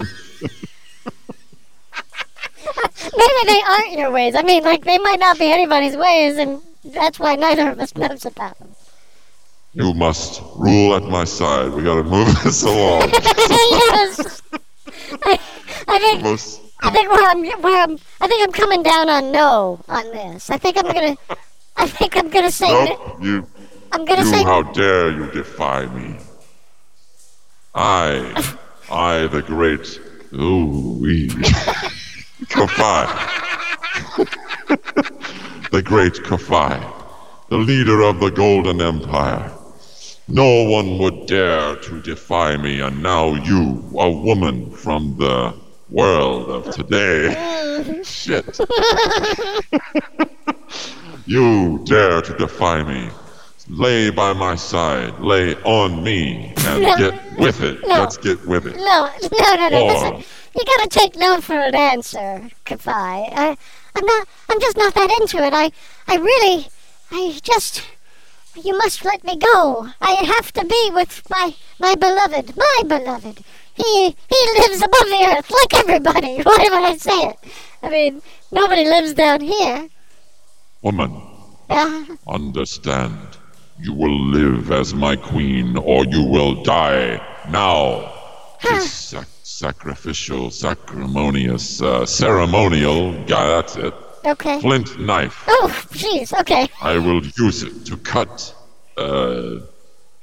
Maybe 3.18 3.42
they 3.48 3.62
aren't 3.68 3.92
your 3.94 4.12
ways. 4.12 4.36
I 4.36 4.44
mean, 4.44 4.64
like, 4.64 4.86
they 4.86 5.00
might 5.00 5.20
not 5.20 5.40
be 5.40 5.52
anybody's 5.52 5.98
ways, 5.98 6.38
and 6.38 6.62
that's 6.86 7.20
why 7.20 7.36
neither 7.36 7.70
of 7.72 7.80
us 7.80 7.96
knows 7.96 8.26
about 8.26 8.58
them. 8.60 8.73
You 9.76 9.94
must 9.96 10.42
rule 10.56 10.96
at 10.96 11.04
my 11.04 11.24
side. 11.24 11.72
We 11.72 11.84
gotta 11.84 12.04
move 12.04 12.28
this 12.44 12.62
along. 12.64 13.10
yes! 13.12 14.42
I, 15.24 15.40
I 15.88 16.00
think 16.00 16.24
Most, 16.24 16.62
I 16.82 16.92
think 16.92 17.10
where 17.10 17.30
I'm, 17.30 17.62
where 17.62 17.84
I'm, 17.84 17.98
I 18.22 18.28
think 18.28 18.44
I'm 18.44 18.52
coming 18.52 18.84
down 18.84 19.10
on 19.10 19.32
no 19.32 19.84
on 19.88 20.04
this. 20.12 20.52
I 20.52 20.58
think 20.58 20.78
I'm 20.78 20.94
gonna, 20.94 21.18
I 21.76 21.88
think 21.88 22.16
I'm 22.16 22.30
gonna 22.30 22.52
say, 22.52 22.68
no, 22.68 23.18
you, 23.20 23.48
I'm 23.92 24.06
gonna 24.06 24.22
you, 24.22 24.28
say, 24.28 24.44
how 24.44 24.62
dare 24.62 25.12
you 25.12 25.32
defy 25.32 25.88
me? 25.88 26.18
I, 27.74 28.56
I, 28.92 29.26
the 29.26 29.42
great, 29.42 30.00
ooh, 30.34 31.00
Kafai, 32.46 33.08
the 35.72 35.82
great 35.82 36.14
Kafai, 36.14 36.94
the 37.50 37.58
leader 37.58 38.02
of 38.02 38.20
the 38.20 38.30
Golden 38.30 38.80
Empire. 38.80 39.52
No 40.34 40.64
one 40.64 40.98
would 40.98 41.28
dare 41.28 41.76
to 41.76 42.02
defy 42.02 42.58
me, 42.58 42.80
and 42.80 43.04
now 43.04 43.36
you, 43.36 43.84
a 44.00 44.10
woman 44.10 44.72
from 44.72 45.16
the 45.20 45.54
world 45.92 46.50
of 46.50 46.74
today. 46.74 48.02
Shit. 48.04 48.60
you 51.28 51.84
dare 51.86 52.24
to 52.24 52.34
defy 52.36 52.82
me. 52.82 53.12
Lay 53.70 54.10
by 54.10 54.34
my 54.34 54.56
side, 54.56 55.20
lay 55.20 55.54
on 55.66 56.04
me, 56.04 56.52
and 56.66 56.82
No. 56.82 56.98
get 56.98 57.38
with 57.38 57.62
it. 57.62 57.82
No. 57.84 58.00
Let's 58.00 58.18
get 58.18 58.44
with 58.48 58.66
it. 58.66 58.76
no, 58.76 59.12
no, 59.40 59.56
no, 59.56 59.70
no. 59.70 59.86
Listen, 59.86 60.24
you 60.56 60.66
gotta 60.66 60.90
take 60.90 61.16
no 61.16 61.42
for 61.42 61.60
an 61.60 61.76
answer, 61.76 62.50
Kafai. 62.66 63.30
I, 63.32 63.56
I'm 63.96 64.06
not, 64.06 64.28
I'm 64.50 64.60
just 64.60 64.78
not 64.78 64.96
that 64.96 65.12
into 65.22 65.38
it. 65.44 65.54
I, 65.54 65.70
I 66.08 66.16
really, 66.16 66.68
I 67.12 67.40
just, 67.44 67.84
you 68.56 68.78
must 68.78 69.04
let 69.06 69.24
me 69.24 69.38
go. 69.38 69.88
I 70.02 70.12
have 70.12 70.52
to 70.54 70.66
be 70.66 70.92
with 70.94 71.22
my, 71.30 71.54
my 71.80 71.96
beloved, 71.96 72.56
my 72.56 72.82
beloved. 72.88 73.44
He, 73.76 74.06
he 74.30 74.60
lives 74.60 74.78
above 74.82 75.08
the 75.10 75.36
earth 75.36 75.52
like 75.52 75.74
everybody. 75.74 76.38
Why 76.44 76.68
would 76.72 76.84
I 76.84 76.98
say 76.98 77.20
it? 77.30 77.38
I 77.82 77.90
mean, 77.90 78.22
nobody 78.52 78.86
lives 78.86 79.14
down 79.14 79.42
here. 79.42 79.90
Woman, 80.82 81.22
Uh, 81.70 82.06
understand. 82.28 83.18
You 83.80 83.94
will 83.94 84.20
live 84.28 84.72
as 84.72 84.94
my 84.94 85.16
queen, 85.16 85.76
or 85.78 86.06
you 86.06 86.24
will 86.24 86.62
die 86.64 87.20
now. 87.50 88.12
This 88.62 88.92
sac- 88.94 89.28
sacrificial, 89.42 90.52
sacrimonious, 90.52 91.82
uh, 91.82 92.06
ceremonial, 92.06 93.14
yeah, 93.28 93.48
that's 93.48 93.76
it. 93.76 93.94
Okay. 94.26 94.60
Flint 94.62 95.00
knife. 95.00 95.44
Oh, 95.48 95.70
jeez. 95.92 96.38
Okay. 96.42 96.68
I 96.82 96.98
will 96.98 97.24
use 97.26 97.64
it 97.64 97.86
to 97.86 97.98
cut, 97.98 98.54
uh, 98.98 99.60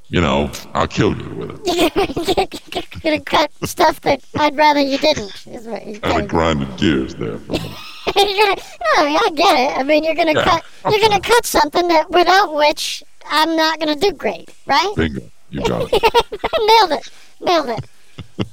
you 0.09 0.19
know, 0.21 0.51
I'll 0.73 0.87
kill 0.87 1.15
you 1.17 1.29
with 1.35 1.61
it. 1.65 2.73
You're 2.73 2.81
gonna 3.01 3.21
cut 3.21 3.51
stuff 3.63 4.01
that 4.01 4.21
I'd 4.35 4.55
rather 4.57 4.79
you 4.81 4.97
didn't. 4.97 5.47
Is 5.47 5.67
what 5.67 5.85
you're 5.87 5.99
Kind 5.99 6.21
of 6.23 6.27
grinded 6.27 6.77
gears 6.77 7.15
there 7.15 7.37
for 7.37 7.53
me. 7.53 7.59
you're 8.15 8.45
gonna, 8.45 8.61
no, 8.95 9.05
I 9.05 9.29
get 9.35 9.59
it. 9.59 9.77
I 9.79 9.83
mean, 9.83 10.03
you're 10.03 10.15
gonna 10.15 10.33
Yeah. 10.33 10.43
cut. 10.43 10.63
You're 10.91 11.07
gonna 11.09 11.21
cut 11.21 11.45
something 11.45 11.87
that 11.87 12.09
without 12.09 12.53
which 12.53 13.03
I'm 13.29 13.55
not 13.55 13.79
gonna 13.79 13.95
do 13.95 14.11
great, 14.11 14.49
right? 14.65 14.93
Bingo. 14.95 15.21
You 15.49 15.61
got 15.63 15.89
it. 15.91 16.01
Nailed 16.89 16.91
it. 16.99 17.09
Nailed 17.41 17.69
it. 17.69 18.47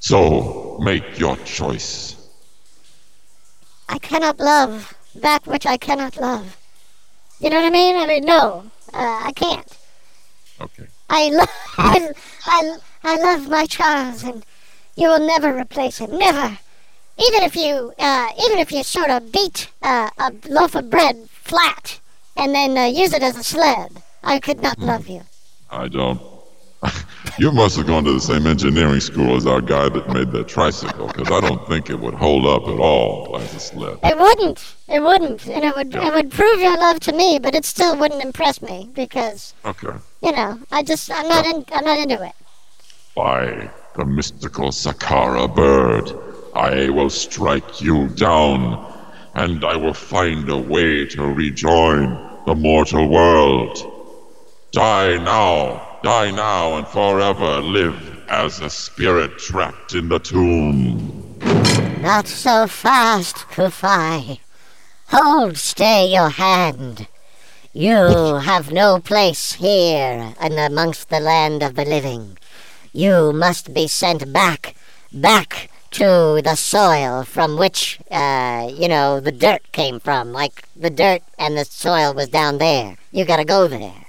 So, 0.00 0.78
make 0.82 1.18
your 1.18 1.36
choice. 1.38 2.23
I 3.88 3.98
cannot 3.98 4.38
love 4.38 4.94
that 5.14 5.46
which 5.46 5.66
I 5.66 5.76
cannot 5.76 6.16
love. 6.16 6.56
You 7.40 7.50
know 7.50 7.56
what 7.56 7.66
I 7.66 7.70
mean? 7.70 7.96
I 7.96 8.06
mean, 8.06 8.24
no, 8.24 8.70
uh, 8.92 9.20
I 9.24 9.32
can't. 9.34 9.76
Okay. 10.60 10.86
I 11.10 11.28
love, 11.28 11.48
I, 11.78 12.10
I, 12.46 12.76
I 13.02 13.16
love 13.16 13.48
my 13.48 13.66
Charles, 13.66 14.22
and 14.22 14.44
you 14.96 15.08
will 15.08 15.26
never 15.26 15.56
replace 15.56 15.98
him. 15.98 16.16
Never. 16.16 16.58
Even 17.18 17.42
if 17.42 17.54
you, 17.54 17.92
uh, 17.98 18.28
even 18.44 18.58
if 18.58 18.72
you 18.72 18.82
sort 18.82 19.10
of 19.10 19.30
beat 19.30 19.70
uh, 19.82 20.10
a 20.18 20.32
loaf 20.48 20.74
of 20.74 20.90
bread 20.90 21.28
flat 21.30 22.00
and 22.36 22.54
then 22.54 22.76
uh, 22.76 22.84
use 22.84 23.12
it 23.12 23.22
as 23.22 23.36
a 23.36 23.44
sled, 23.44 24.02
I 24.22 24.40
could 24.40 24.60
not 24.60 24.78
love 24.78 25.06
you. 25.06 25.22
I 25.70 25.88
don't. 25.88 26.20
you 27.38 27.50
must 27.52 27.76
have 27.76 27.86
gone 27.86 28.04
to 28.04 28.12
the 28.12 28.20
same 28.20 28.46
engineering 28.46 29.00
school 29.00 29.36
as 29.36 29.46
our 29.46 29.60
guy 29.60 29.88
that 29.88 30.08
made 30.10 30.30
that 30.32 30.48
tricycle, 30.48 31.08
because 31.08 31.30
I 31.30 31.40
don't 31.40 31.66
think 31.68 31.90
it 31.90 31.98
would 31.98 32.14
hold 32.14 32.46
up 32.46 32.62
at 32.68 32.78
all 32.78 33.36
as 33.38 33.54
a 33.54 33.60
sled. 33.60 33.98
It 34.02 34.18
wouldn't. 34.18 34.74
It 34.88 35.00
wouldn't, 35.02 35.46
and 35.46 35.64
it 35.64 35.74
would. 35.76 35.94
It 35.94 36.12
would 36.14 36.30
prove 36.30 36.60
your 36.60 36.76
love 36.76 37.00
to 37.00 37.12
me, 37.12 37.38
but 37.38 37.54
it 37.54 37.64
still 37.64 37.96
wouldn't 37.98 38.22
impress 38.22 38.60
me 38.62 38.90
because 38.94 39.54
Okay. 39.64 39.96
you 40.22 40.32
know 40.32 40.58
I 40.70 40.82
just 40.82 41.10
I'm 41.10 41.28
not 41.28 41.46
in. 41.46 41.64
I'm 41.72 41.84
not 41.84 41.98
into 41.98 42.22
it. 42.24 42.32
By 43.14 43.70
the 43.96 44.04
mystical 44.04 44.70
Sakara 44.70 45.54
bird, 45.54 46.12
I 46.54 46.90
will 46.90 47.10
strike 47.10 47.80
you 47.80 48.08
down, 48.08 48.92
and 49.34 49.64
I 49.64 49.76
will 49.76 49.94
find 49.94 50.48
a 50.50 50.58
way 50.58 51.06
to 51.06 51.22
rejoin 51.22 52.18
the 52.46 52.54
mortal 52.54 53.08
world. 53.08 53.90
Die 54.72 55.16
now, 55.18 55.93
die 56.04 56.30
now, 56.30 56.76
and 56.76 56.86
forever 56.86 57.62
live 57.62 57.98
as 58.28 58.60
a 58.60 58.68
spirit 58.68 59.38
trapped 59.38 59.94
in 59.94 60.10
the 60.10 60.18
tomb. 60.18 61.38
Not 62.02 62.28
so 62.28 62.66
fast, 62.66 63.36
Kufai. 63.48 64.38
Hold, 65.08 65.56
stay 65.56 66.12
your 66.12 66.28
hand. 66.28 67.08
You 67.72 68.36
have 68.36 68.70
no 68.70 69.00
place 69.00 69.54
here 69.54 70.34
and 70.38 70.54
amongst 70.60 71.08
the 71.08 71.20
land 71.20 71.62
of 71.62 71.74
the 71.74 71.86
living. 71.86 72.36
you 72.92 73.32
must 73.32 73.72
be 73.72 73.88
sent 73.88 74.30
back, 74.30 74.76
back 75.10 75.70
to 75.90 76.40
the 76.44 76.54
soil 76.54 77.24
from 77.24 77.56
which, 77.56 77.98
uh, 78.10 78.70
you 78.70 78.88
know, 78.88 79.20
the 79.20 79.32
dirt 79.32 79.62
came 79.72 79.98
from. 80.00 80.32
Like 80.32 80.64
the 80.76 80.90
dirt 80.90 81.22
and 81.38 81.56
the 81.56 81.64
soil 81.64 82.12
was 82.12 82.28
down 82.28 82.58
there. 82.58 82.98
You 83.10 83.24
gotta 83.24 83.46
go 83.46 83.66
there. 83.66 84.03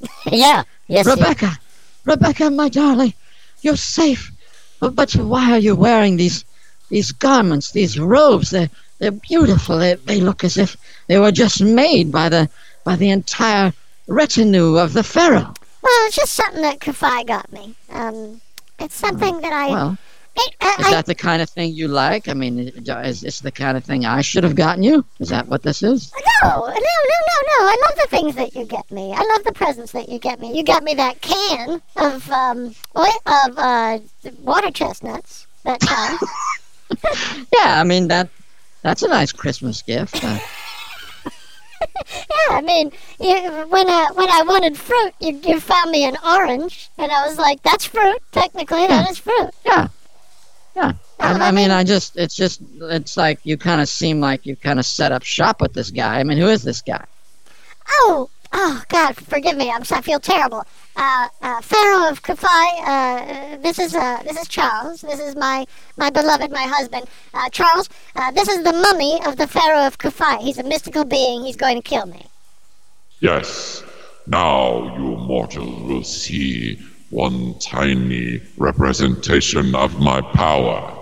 Yeah. 0.30 0.62
Yes. 0.88 1.06
Rebecca, 1.06 1.58
Rebecca, 2.04 2.50
my 2.50 2.68
darling, 2.68 3.12
you're 3.62 3.76
safe. 3.76 4.30
Oh, 4.82 4.90
But 4.90 5.12
why 5.14 5.52
are 5.52 5.58
you 5.58 5.74
wearing 5.74 6.16
these 6.16 6.44
these 6.90 7.12
garments, 7.12 7.72
these 7.72 7.98
robes? 7.98 8.50
They're 8.50 8.70
they're 8.98 9.10
beautiful. 9.10 9.78
They, 9.78 9.94
they 9.94 10.20
look 10.20 10.44
as 10.44 10.56
if 10.56 10.76
they 11.08 11.18
were 11.18 11.32
just 11.32 11.60
made 11.62 12.12
by 12.12 12.28
the 12.28 12.48
by 12.84 12.96
the 12.96 13.10
entire 13.10 13.72
retinue 14.06 14.76
of 14.78 14.92
the 14.92 15.02
pharaoh. 15.02 15.52
Well, 15.82 16.06
it's 16.06 16.16
just 16.16 16.34
something 16.34 16.62
that 16.62 16.80
Kafai 16.80 17.26
got 17.26 17.52
me. 17.52 17.74
Um, 17.90 18.40
it's 18.78 18.94
something 18.94 19.40
that 19.40 19.52
I. 19.52 19.68
Well, 19.70 19.98
I, 20.00 20.05
is 20.36 20.86
I- 20.86 20.90
that 20.90 21.06
the 21.06 21.14
kind 21.14 21.40
of 21.42 21.48
thing 21.50 21.72
you 21.72 21.88
like? 21.88 22.28
I 22.28 22.34
mean, 22.34 22.58
is 22.58 23.20
this 23.20 23.40
the 23.40 23.50
kind 23.50 23.76
of 23.76 23.84
thing 23.84 24.04
I 24.04 24.20
should 24.20 24.44
have 24.44 24.54
gotten 24.54 24.82
you? 24.82 25.04
Is 25.20 25.28
that 25.30 25.48
what 25.48 25.62
this 25.62 25.82
is? 25.82 26.12
no, 26.42 26.50
no, 26.50 26.66
no, 26.66 26.68
no, 26.68 26.76
no. 26.76 27.66
I 27.68 27.76
love 27.88 27.98
the 28.02 28.16
things 28.16 28.34
that 28.36 28.54
you 28.54 28.64
get 28.64 28.90
me. 28.90 29.12
I 29.12 29.22
love 29.22 29.44
the 29.44 29.52
presents 29.54 29.92
that 29.92 30.08
you 30.08 30.18
get 30.18 30.40
me. 30.40 30.56
You 30.56 30.62
got 30.64 30.82
me 30.84 30.94
that 30.94 31.20
can 31.20 31.80
of 31.96 32.30
um 32.30 32.74
of 32.94 33.58
uh 33.58 33.98
water 34.40 34.70
chestnuts 34.70 35.46
that 35.64 35.80
time. 35.80 36.18
Yeah, 37.52 37.80
I 37.80 37.82
mean 37.84 38.06
that 38.08 38.28
that's 38.82 39.02
a 39.02 39.08
nice 39.08 39.32
Christmas 39.32 39.82
gift. 39.82 40.22
Uh, 40.22 40.38
yeah, 42.06 42.56
I 42.56 42.60
mean, 42.62 42.92
you, 43.18 43.34
when 43.68 43.88
I 43.88 44.10
when 44.14 44.30
I 44.30 44.42
wanted 44.46 44.76
fruit, 44.76 45.12
you 45.20 45.40
you 45.44 45.58
found 45.58 45.90
me 45.90 46.04
an 46.04 46.16
orange, 46.24 46.88
and 46.96 47.10
I 47.10 47.26
was 47.26 47.38
like, 47.38 47.60
that's 47.64 47.84
fruit. 47.84 48.18
Technically, 48.30 48.86
that 48.86 49.10
is 49.10 49.18
fruit. 49.18 49.50
yeah, 49.64 49.88
yeah. 50.76 50.92
I, 51.18 51.32
I 51.32 51.48
I 51.48 51.50
mean, 51.50 51.54
mean- 51.56 51.70
I 51.72 51.82
just 51.82 52.16
it's 52.16 52.36
just 52.36 52.60
it's 52.82 53.16
like 53.16 53.40
you 53.44 53.56
kind 53.56 53.80
of 53.80 53.88
seem 53.88 54.20
like 54.20 54.46
you 54.46 54.54
kind 54.54 54.78
of 54.78 54.86
set 54.86 55.10
up 55.10 55.22
shop 55.24 55.60
with 55.60 55.72
this 55.72 55.90
guy. 55.90 56.20
I 56.20 56.24
mean, 56.24 56.38
who 56.38 56.48
is 56.48 56.62
this 56.62 56.82
guy? 56.82 57.04
Oh, 57.88 58.28
oh, 58.52 58.82
God, 58.88 59.16
forgive 59.16 59.56
me. 59.56 59.70
I'm 59.70 59.84
so- 59.84 59.96
I 59.96 60.00
feel 60.02 60.20
terrible. 60.20 60.64
Uh, 60.96 61.28
uh, 61.42 61.60
Pharaoh 61.60 62.08
of 62.08 62.22
Kafai. 62.22 62.66
Uh, 62.86 63.56
this 63.58 63.78
is 63.78 63.94
uh, 63.94 64.22
this 64.24 64.36
is 64.40 64.48
Charles. 64.48 65.00
This 65.02 65.20
is 65.20 65.34
my 65.36 65.66
my 65.96 66.10
beloved, 66.10 66.50
my 66.50 66.64
husband, 66.64 67.06
uh, 67.34 67.48
Charles. 67.50 67.88
Uh, 68.14 68.30
this 68.32 68.48
is 68.48 68.62
the 68.64 68.72
mummy 68.72 69.20
of 69.26 69.36
the 69.36 69.46
Pharaoh 69.46 69.86
of 69.86 69.98
Kafai. 69.98 70.38
He's 70.40 70.58
a 70.58 70.62
mystical 70.64 71.04
being. 71.04 71.44
He's 71.44 71.56
going 71.56 71.76
to 71.76 71.82
kill 71.82 72.06
me. 72.06 72.26
Yes. 73.20 73.82
Now 74.26 74.94
you 74.96 75.16
mortals 75.16 75.82
will 75.88 76.02
see 76.04 76.78
one 77.10 77.58
tiny 77.58 78.40
representation 78.56 79.74
of 79.74 80.00
my 80.00 80.20
power. 80.20 80.92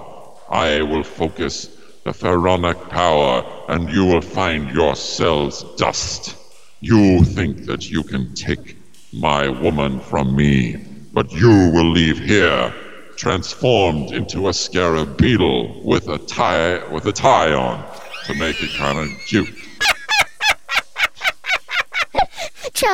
I 0.51 0.83
will 0.83 1.03
focus 1.03 1.69
the 2.05 2.13
pharaonic 2.13 2.79
power, 2.91 3.45
and 3.69 3.91
you 3.91 4.05
will 4.05 4.21
find 4.21 4.71
yourselves 4.71 5.65
dust. 5.77 6.37
You 6.81 7.25
think 7.25 7.65
that 7.67 7.91
you 7.91 8.03
can 8.03 8.35
take 8.35 8.77
my 9.13 9.49
woman 9.49 10.01
from 10.01 10.37
me, 10.37 10.77
but 11.13 11.33
you 11.33 11.71
will 11.73 11.91
leave 11.91 12.19
here 12.19 12.75
transformed 13.17 14.11
into 14.11 14.49
a 14.49 14.53
scarab 14.53 15.17
beetle 15.17 15.83
with 15.85 16.09
a 16.09 16.19
tie 16.19 16.85
with 16.93 17.07
a 17.07 17.13
tie 17.13 17.53
on 17.53 17.85
to 18.27 18.35
make 18.35 18.61
it 18.63 18.71
kind 18.77 18.99
of 18.99 19.09
cute. 19.27 19.49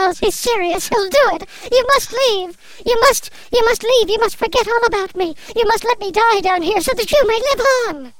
Charles, 0.00 0.18
he's 0.18 0.34
serious. 0.34 0.88
He'll 0.88 1.10
do 1.10 1.24
it. 1.34 1.46
You 1.70 1.84
must 1.88 2.10
leave. 2.12 2.56
You 2.86 2.98
must. 3.02 3.30
You 3.52 3.62
must 3.66 3.82
leave. 3.82 4.08
You 4.08 4.18
must 4.18 4.36
forget 4.36 4.66
all 4.66 4.86
about 4.86 5.14
me. 5.14 5.34
You 5.54 5.64
must 5.66 5.84
let 5.84 6.00
me 6.00 6.10
die 6.10 6.40
down 6.40 6.62
here 6.62 6.80
so 6.80 6.92
that 6.94 7.12
you 7.12 7.26
may 7.26 7.38
live 7.38 7.66
on. 7.88 8.12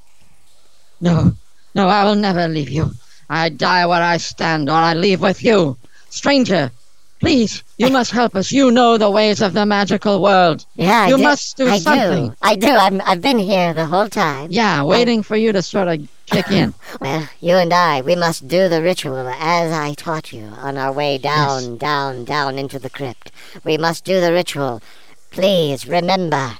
No, 1.00 1.32
no, 1.74 1.88
I 1.88 2.04
will 2.04 2.16
never 2.16 2.46
leave 2.48 2.68
you. 2.68 2.90
I 3.30 3.48
die 3.48 3.86
where 3.86 4.02
I 4.02 4.18
stand, 4.18 4.68
or 4.68 4.74
I 4.74 4.92
leave 4.92 5.22
with 5.22 5.42
you. 5.42 5.78
Stranger, 6.10 6.70
please, 7.18 7.62
you 7.78 7.88
must 7.88 8.10
help 8.10 8.36
us. 8.36 8.52
You 8.52 8.70
know 8.70 8.98
the 8.98 9.10
ways 9.10 9.40
of 9.40 9.54
the 9.54 9.64
magical 9.64 10.20
world. 10.20 10.66
Yeah, 10.74 11.04
I 11.04 11.08
You 11.08 11.16
do. 11.16 11.22
must 11.22 11.56
do 11.56 11.66
I 11.66 11.78
something. 11.78 12.28
do. 12.28 12.34
I 12.42 12.56
do. 12.56 12.68
I'm, 12.68 13.00
I've 13.06 13.22
been 13.22 13.38
here 13.38 13.72
the 13.72 13.86
whole 13.86 14.10
time. 14.10 14.48
Yeah, 14.50 14.82
waiting 14.82 15.22
for 15.22 15.36
you 15.36 15.52
to 15.52 15.62
sort 15.62 15.88
of 15.88 16.06
kick 16.30 16.50
in. 16.50 16.74
Well, 17.00 17.28
you 17.40 17.56
and 17.56 17.72
I, 17.72 18.00
we 18.02 18.14
must 18.16 18.46
do 18.48 18.68
the 18.68 18.82
ritual 18.82 19.28
as 19.28 19.72
I 19.72 19.94
taught 19.94 20.32
you 20.32 20.44
on 20.44 20.76
our 20.76 20.92
way 20.92 21.18
down, 21.18 21.76
down, 21.78 22.24
down 22.24 22.58
into 22.58 22.78
the 22.78 22.90
crypt. 22.90 23.30
We 23.64 23.78
must 23.78 24.04
do 24.04 24.20
the 24.20 24.32
ritual. 24.32 24.82
Please 25.30 25.86
remember, 25.86 26.58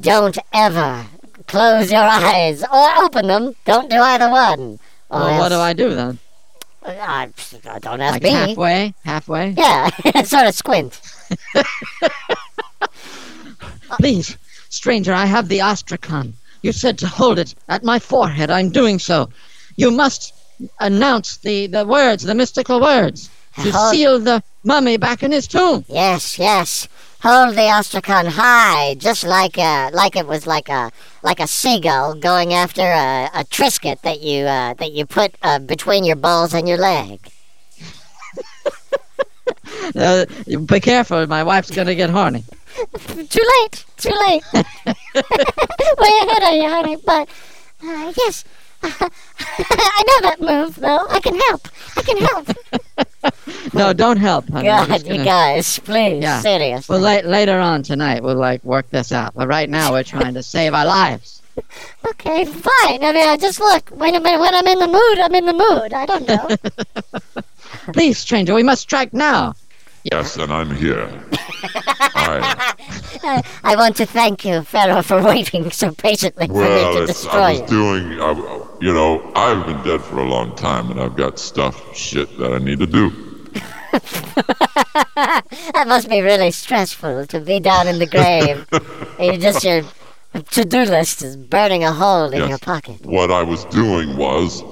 don't 0.00 0.38
ever 0.52 1.06
close 1.46 1.90
your 1.90 2.02
eyes 2.02 2.62
or 2.62 2.96
open 3.04 3.26
them. 3.26 3.54
Don't 3.64 3.90
do 3.90 3.96
either 3.98 4.30
one. 4.30 4.78
Well, 5.10 5.38
what 5.38 5.48
do 5.50 5.56
I 5.58 5.72
do 5.72 5.94
then? 5.94 6.18
Uh, 6.84 7.26
don't 7.80 8.00
ask 8.00 8.14
Like 8.14 8.22
me. 8.22 8.30
halfway? 8.30 8.94
Halfway? 9.04 9.50
Yeah, 9.50 9.90
sort 10.24 10.46
of 10.46 10.54
squint. 10.54 11.00
Please, 13.98 14.36
stranger, 14.68 15.12
I 15.12 15.26
have 15.26 15.48
the 15.48 15.58
ostracon. 15.60 16.32
You 16.62 16.72
said 16.72 16.98
to 16.98 17.08
hold 17.08 17.38
it 17.38 17.54
at 17.68 17.82
my 17.84 17.98
forehead. 17.98 18.50
I'm 18.50 18.70
doing 18.70 18.98
so. 18.98 19.28
You 19.76 19.90
must 19.90 20.32
announce 20.80 21.38
the, 21.38 21.66
the 21.66 21.84
words, 21.84 22.22
the 22.22 22.34
mystical 22.34 22.80
words, 22.80 23.30
to 23.56 23.70
Hold- 23.72 23.92
seal 23.92 24.18
the 24.20 24.42
mummy 24.64 24.96
back 24.96 25.22
in 25.22 25.32
his 25.32 25.46
tomb. 25.48 25.84
Yes, 25.88 26.38
yes. 26.38 26.88
Hold 27.22 27.54
the 27.54 27.62
ostracon 27.62 28.26
high, 28.26 28.94
just 28.94 29.24
like 29.24 29.56
a, 29.58 29.90
like 29.92 30.16
it 30.16 30.26
was 30.26 30.46
like 30.46 30.68
a 30.68 30.90
like 31.22 31.38
a 31.38 31.46
seagull 31.46 32.14
going 32.14 32.52
after 32.52 32.82
a, 32.82 33.30
a 33.32 33.44
Triscuit 33.44 34.00
that 34.02 34.20
you 34.20 34.44
uh, 34.44 34.74
that 34.74 34.92
you 34.92 35.06
put 35.06 35.36
uh, 35.42 35.60
between 35.60 36.04
your 36.04 36.16
balls 36.16 36.52
and 36.54 36.68
your 36.68 36.78
leg. 36.78 37.20
Uh, 39.96 40.24
be 40.66 40.80
careful, 40.80 41.26
my 41.26 41.42
wife's 41.42 41.70
going 41.70 41.86
to 41.86 41.94
get 41.94 42.08
horny. 42.10 42.44
Too 43.28 43.50
late. 43.60 43.84
Too 43.98 44.10
late. 44.28 44.42
Way 44.54 46.12
ahead 46.22 46.42
of 46.42 46.54
you, 46.54 46.68
honey. 46.68 46.96
But 47.04 47.28
uh, 47.84 48.12
yes, 48.16 48.44
I 48.82 50.04
know 50.06 50.20
that 50.28 50.36
move 50.40 50.76
though. 50.76 51.06
I 51.08 51.20
can 51.20 51.38
help. 51.38 51.68
I 51.96 52.02
can 52.02 52.16
help. 52.18 52.48
No, 53.72 53.92
don't 53.92 54.16
help, 54.16 54.48
honey. 54.50 54.66
God, 54.66 55.02
you 55.04 55.10
gonna- 55.12 55.24
guys, 55.24 55.78
please, 55.78 56.20
Yeah. 56.22 56.40
seriously. 56.40 56.92
Well, 56.92 57.00
la- 57.00 57.28
later 57.28 57.58
on 57.60 57.84
tonight, 57.84 58.20
we'll 58.22 58.34
like 58.34 58.62
work 58.64 58.90
this 58.90 59.12
out. 59.12 59.34
But 59.34 59.46
right 59.46 59.70
now, 59.70 59.92
we're 59.92 60.02
trying 60.02 60.34
to 60.34 60.42
save 60.42 60.74
our 60.74 60.84
lives. 60.84 61.40
Okay, 62.04 62.44
fine. 62.44 63.04
I 63.04 63.12
mean, 63.12 63.28
I 63.28 63.36
just 63.36 63.60
look. 63.60 63.90
When 63.90 64.16
I'm 64.16 64.22
when 64.24 64.54
I'm 64.54 64.66
in 64.66 64.78
the 64.80 64.88
mood, 64.88 65.18
I'm 65.20 65.34
in 65.36 65.46
the 65.46 65.52
mood. 65.52 65.92
I 65.94 66.04
don't 66.06 66.26
know. 66.26 67.92
Please, 67.92 68.18
stranger, 68.18 68.54
we 68.54 68.64
must 68.64 68.82
strike 68.82 69.12
now. 69.14 69.54
Yes, 70.10 70.36
and 70.36 70.52
I'm 70.52 70.74
here. 70.74 71.08
I, 72.14 72.74
Uh, 73.24 73.42
I 73.64 73.76
want 73.76 73.96
to 73.98 74.06
thank 74.06 74.44
you, 74.44 74.62
Pharaoh, 74.62 75.02
for 75.02 75.22
waiting 75.22 75.70
so 75.70 75.92
patiently 75.92 76.48
for 76.48 76.54
me 76.54 76.58
well, 76.58 76.94
to 77.00 77.06
destroy 77.06 77.30
I 77.32 77.50
was 77.52 77.60
you. 77.60 77.66
doing, 77.68 78.20
I, 78.20 78.32
you 78.80 78.92
know, 78.92 79.32
I've 79.36 79.64
been 79.64 79.80
dead 79.84 80.00
for 80.02 80.18
a 80.18 80.24
long 80.28 80.56
time, 80.56 80.90
and 80.90 81.00
I've 81.00 81.14
got 81.16 81.38
stuff, 81.38 81.96
shit 81.96 82.36
that 82.38 82.52
I 82.52 82.58
need 82.58 82.80
to 82.80 82.86
do. 82.86 83.12
That 85.74 85.84
must 85.86 86.08
be 86.08 86.20
really 86.22 86.50
stressful 86.50 87.26
to 87.26 87.40
be 87.40 87.60
down 87.60 87.86
in 87.86 87.98
the 87.98 88.06
grave. 88.06 88.66
you 89.20 89.36
just 89.38 89.62
your 89.64 89.82
to-do 90.50 90.82
list 90.84 91.22
is 91.22 91.36
burning 91.36 91.84
a 91.84 91.92
hole 91.92 92.30
in 92.32 92.38
Yes. 92.40 92.48
your 92.48 92.58
pocket. 92.58 93.04
What 93.04 93.30
I 93.30 93.42
was 93.42 93.64
doing 93.66 94.16
was, 94.16 94.62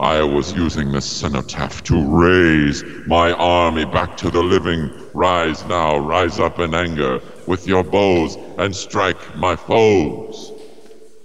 I 0.00 0.22
was 0.22 0.54
using 0.54 0.92
the 0.92 1.00
cenotaph 1.02 1.82
to 1.84 1.94
raise 2.02 2.82
my 3.06 3.32
army 3.32 3.84
back 3.84 4.16
to 4.18 4.30
the 4.30 4.42
living. 4.42 4.90
Rise 5.12 5.62
now, 5.66 5.98
rise 5.98 6.40
up 6.40 6.58
in 6.58 6.74
anger 6.74 7.20
with 7.46 7.66
your 7.66 7.84
bows 7.84 8.36
and 8.56 8.74
strike 8.74 9.36
my 9.36 9.56
foes. 9.56 10.52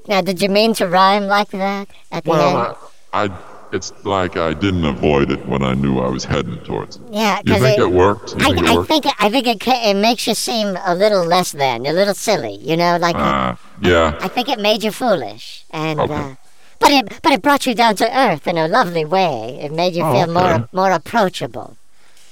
Now, 0.09 0.19
did 0.21 0.41
you 0.41 0.49
mean 0.49 0.73
to 0.75 0.87
rhyme 0.87 1.27
like 1.27 1.51
that 1.51 1.87
at 2.11 2.25
the 2.25 2.31
end? 2.31 2.39
Well, 2.39 2.77
I, 3.13 3.25
I, 3.25 3.37
it's 3.71 3.93
like 4.03 4.35
I 4.35 4.53
didn't 4.53 4.83
avoid 4.85 5.31
it 5.31 5.45
when 5.47 5.63
I 5.63 5.73
knew 5.73 5.99
I 5.99 6.09
was 6.09 6.25
heading 6.25 6.59
towards 6.65 6.97
it. 6.97 7.01
yeah, 7.11 7.41
You 7.45 7.55
think 7.55 7.77
it, 7.77 7.83
it 7.83 7.91
worked? 7.91 8.35
You 8.35 8.41
I, 8.41 8.51
think 8.51 8.59
it 8.59 8.65
I 8.67 8.83
think 8.83 9.05
it, 9.05 9.13
I 9.19 9.29
think 9.29 9.47
it, 9.47 9.59
ca- 9.61 9.89
it 9.89 9.93
makes 9.95 10.27
you 10.27 10.33
seem 10.33 10.77
a 10.85 10.93
little 10.93 11.23
less 11.25 11.53
than, 11.53 11.85
a 11.85 11.93
little 11.93 12.13
silly. 12.13 12.55
You 12.55 12.75
know, 12.75 12.97
like 12.97 13.15
uh, 13.15 13.19
Ah, 13.19 13.57
yeah. 13.81 14.17
I 14.19 14.27
think 14.27 14.49
it 14.49 14.59
made 14.59 14.83
you 14.83 14.91
foolish, 14.91 15.63
and 15.71 15.99
Okay. 15.99 16.13
uh, 16.13 16.35
but 16.79 16.91
it 16.91 17.21
but 17.23 17.31
it 17.33 17.41
brought 17.41 17.65
you 17.65 17.73
down 17.75 17.95
to 17.97 18.17
earth 18.17 18.47
in 18.47 18.57
a 18.57 18.67
lovely 18.67 19.05
way. 19.05 19.59
It 19.61 19.71
made 19.71 19.95
you 19.95 20.03
Oh, 20.03 20.13
feel 20.13 20.31
more 20.33 20.53
okay. 20.53 20.65
more 20.71 20.91
approachable. 20.91 21.77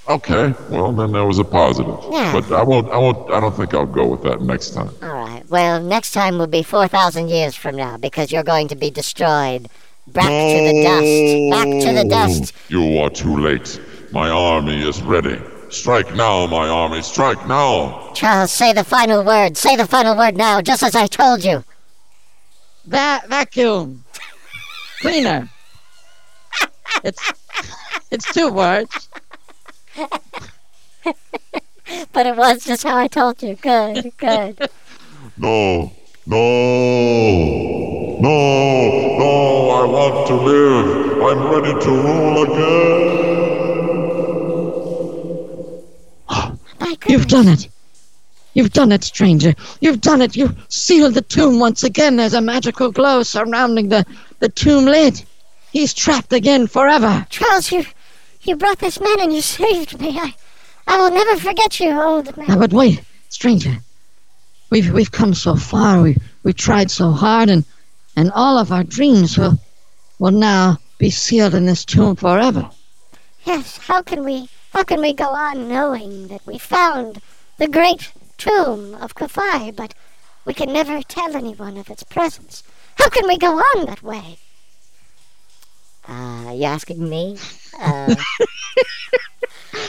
Okay. 0.09 0.53
Well, 0.69 0.91
then 0.91 1.13
that 1.13 1.23
was 1.25 1.39
a 1.39 1.45
positive. 1.45 1.97
Yeah. 2.11 2.33
But 2.33 2.51
I 2.51 2.61
won't. 2.63 2.89
I 2.91 2.97
won't. 2.97 3.31
I 3.31 3.39
don't 3.39 3.55
think 3.55 3.73
I'll 3.73 3.85
go 3.85 4.05
with 4.07 4.21
that 4.23 4.41
next 4.41 4.71
time. 4.71 4.89
All 5.01 5.13
right. 5.13 5.43
Well, 5.49 5.81
next 5.81 6.11
time 6.11 6.37
will 6.37 6.47
be 6.47 6.61
four 6.63 6.87
thousand 6.89 7.29
years 7.29 7.55
from 7.55 7.75
now 7.77 7.95
because 7.97 8.31
you're 8.31 8.43
going 8.43 8.67
to 8.67 8.75
be 8.75 8.89
destroyed. 8.89 9.69
Back 10.07 10.25
to 10.25 10.59
the 10.69 10.83
dust. 10.83 11.51
Back 11.55 11.69
to 11.87 11.93
the 12.03 12.09
dust. 12.09 12.53
You 12.67 12.97
are 12.99 13.09
too 13.09 13.37
late. 13.37 13.79
My 14.11 14.29
army 14.29 14.85
is 14.87 15.01
ready. 15.01 15.39
Strike 15.69 16.13
now, 16.13 16.45
my 16.45 16.67
army, 16.69 17.01
strike 17.01 17.47
now! 17.47 18.11
Charles, 18.13 18.51
say 18.51 18.73
the 18.73 18.83
final 18.83 19.23
word. 19.23 19.57
Say 19.57 19.75
the 19.75 19.87
final 19.87 20.15
word 20.15 20.37
now, 20.37 20.61
just 20.61 20.83
as 20.83 20.93
I 20.95 21.07
told 21.07 21.43
you. 21.43 21.63
Va- 22.85 23.23
vacuum. 23.27 24.03
Cleaner. 25.03 25.49
It's 27.03 27.33
it's 28.09 28.33
two 28.33 28.49
words. 28.53 29.09
But 32.13 32.25
it 32.25 32.37
was 32.37 32.63
just 32.63 32.83
how 32.83 32.95
I 32.95 33.09
told 33.09 33.43
you. 33.43 33.55
Good, 33.55 34.13
good. 34.15 34.69
No, 35.35 35.91
no, 36.25 36.39
no, 38.21 39.17
no, 39.19 39.69
I 39.71 39.85
want 39.85 40.27
to 40.27 40.35
live. 40.35 41.21
I'm 41.21 41.51
ready 41.51 41.73
to 41.83 41.91
rule 41.91 42.43
again. 46.29 46.99
You've 47.09 47.27
done 47.27 47.49
it. 47.49 47.67
You've 48.53 48.71
done 48.71 48.91
it, 48.91 49.03
stranger. 49.03 49.53
You've 49.81 50.01
done 50.01 50.21
it. 50.21 50.35
You've 50.35 50.55
sealed 50.69 51.15
the 51.15 51.21
tomb 51.21 51.59
once 51.59 51.83
again. 51.83 52.17
There's 52.17 52.33
a 52.35 52.41
magical 52.41 52.91
glow 52.91 53.23
surrounding 53.23 53.89
the, 53.89 54.05
the 54.39 54.49
tomb 54.49 54.85
lid. 54.85 55.23
He's 55.71 55.93
trapped 55.93 56.33
again 56.33 56.67
forever. 56.67 57.25
Charles, 57.29 57.71
you 57.71 57.85
you 58.43 58.55
brought 58.55 58.79
this 58.79 58.99
man 58.99 59.19
and 59.21 59.33
you 59.33 59.41
saved 59.41 59.99
me. 59.99 60.19
I 60.19 60.35
I 60.85 60.97
will 60.97 61.11
never 61.11 61.39
forget 61.39 61.79
you, 61.79 61.99
old 61.99 62.35
Now, 62.37 62.45
man. 62.47 62.59
but 62.59 62.73
wait, 62.73 63.01
stranger. 63.29 63.77
We've 64.69 64.91
we've 64.93 65.11
come 65.11 65.33
so 65.33 65.55
far. 65.55 66.01
We 66.03 66.17
we 66.43 66.53
tried 66.53 66.91
so 66.91 67.11
hard, 67.11 67.49
and 67.49 67.63
and 68.15 68.31
all 68.33 68.59
of 68.59 68.71
our 68.71 68.83
dreams 68.83 69.37
will 69.37 69.57
will 70.19 70.31
now 70.31 70.77
be 70.99 71.09
sealed 71.09 71.55
in 71.55 71.65
this 71.65 71.85
tomb 71.85 72.15
forever. 72.15 72.69
Yes, 73.45 73.77
how 73.77 74.01
can 74.03 74.23
we 74.23 74.49
how 74.73 74.83
can 74.83 75.01
we 75.01 75.13
go 75.13 75.29
on 75.29 75.69
knowing 75.69 76.27
that 76.27 76.45
we 76.45 76.57
found 76.59 77.19
the 77.57 77.67
great 77.67 78.11
tomb 78.43 78.95
of 78.95 79.15
Kafai, 79.15 79.75
but 79.75 79.93
we 80.45 80.53
can 80.53 80.71
never 80.73 81.01
tell 81.01 81.35
anyone 81.35 81.77
of 81.77 81.89
its 81.89 82.03
presence? 82.03 82.63
How 82.97 83.09
can 83.09 83.27
we 83.27 83.37
go 83.37 83.57
on 83.57 83.85
that 83.85 84.03
way? 84.03 84.37
Uh, 86.07 86.51
you 86.53 86.65
asking 86.65 87.07
me? 87.09 87.37
Uh, 87.79 88.13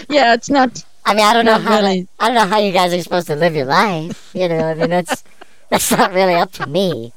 Yeah, 0.09 0.35
it's 0.35 0.49
not. 0.51 0.85
I 1.05 1.14
mean, 1.14 1.25
I 1.25 1.33
don't 1.33 1.45
know 1.45 1.59
how 1.59 1.77
really. 1.81 2.03
to, 2.03 2.09
I 2.21 2.27
don't 2.29 2.37
know 2.37 2.47
how 2.47 2.59
you 2.59 2.73
guys 2.73 2.93
are 2.95 3.03
supposed 3.03 3.27
to 3.27 3.37
live 3.37 3.55
your 3.55 3.67
life. 3.67 4.31
You 4.35 4.49
know, 4.49 4.59
I 4.71 4.75
mean, 4.75 4.90
that's 4.90 5.25
that's 5.71 5.90
not 5.90 6.12
really 6.12 6.35
up 6.35 6.53
to 6.53 6.67
me. 6.67 7.12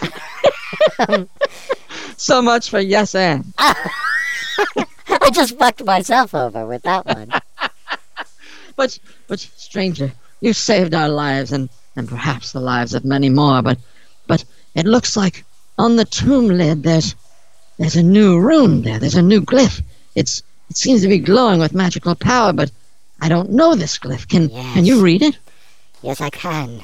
So 2.16 2.40
much 2.40 2.70
for 2.70 2.80
yes 2.80 3.14
and. 3.14 3.52
I 3.58 5.30
just 5.32 5.58
fucked 5.58 5.84
myself 5.84 6.34
over 6.34 6.66
with 6.66 6.82
that 6.82 7.04
one. 7.06 7.30
But 8.76 8.98
but 9.26 9.40
stranger, 9.40 10.12
you 10.40 10.52
saved 10.52 10.94
our 10.94 11.08
lives 11.08 11.52
and, 11.52 11.68
and 11.96 12.08
perhaps 12.08 12.52
the 12.52 12.60
lives 12.60 12.94
of 12.94 13.04
many 13.04 13.28
more, 13.28 13.62
but 13.62 13.78
but 14.26 14.44
it 14.74 14.86
looks 14.86 15.16
like 15.16 15.44
on 15.78 15.96
the 15.96 16.04
tomb 16.04 16.48
lid 16.48 16.82
there's 16.82 17.14
there's 17.78 17.96
a 17.96 18.02
new 18.02 18.38
rune 18.38 18.82
there. 18.82 18.98
There's 18.98 19.16
a 19.16 19.22
new 19.22 19.40
glyph. 19.40 19.82
It's 20.14 20.42
it 20.70 20.76
seems 20.76 21.02
to 21.02 21.08
be 21.08 21.18
glowing 21.18 21.60
with 21.60 21.74
magical 21.74 22.14
power, 22.14 22.52
but 22.52 22.70
I 23.20 23.28
don't 23.28 23.50
know 23.50 23.74
this 23.74 23.98
glyph. 23.98 24.28
Can 24.28 24.48
can 24.48 24.84
you 24.84 25.02
read 25.02 25.22
it? 25.22 25.38
Yes, 26.02 26.20
I 26.20 26.30
can. 26.30 26.82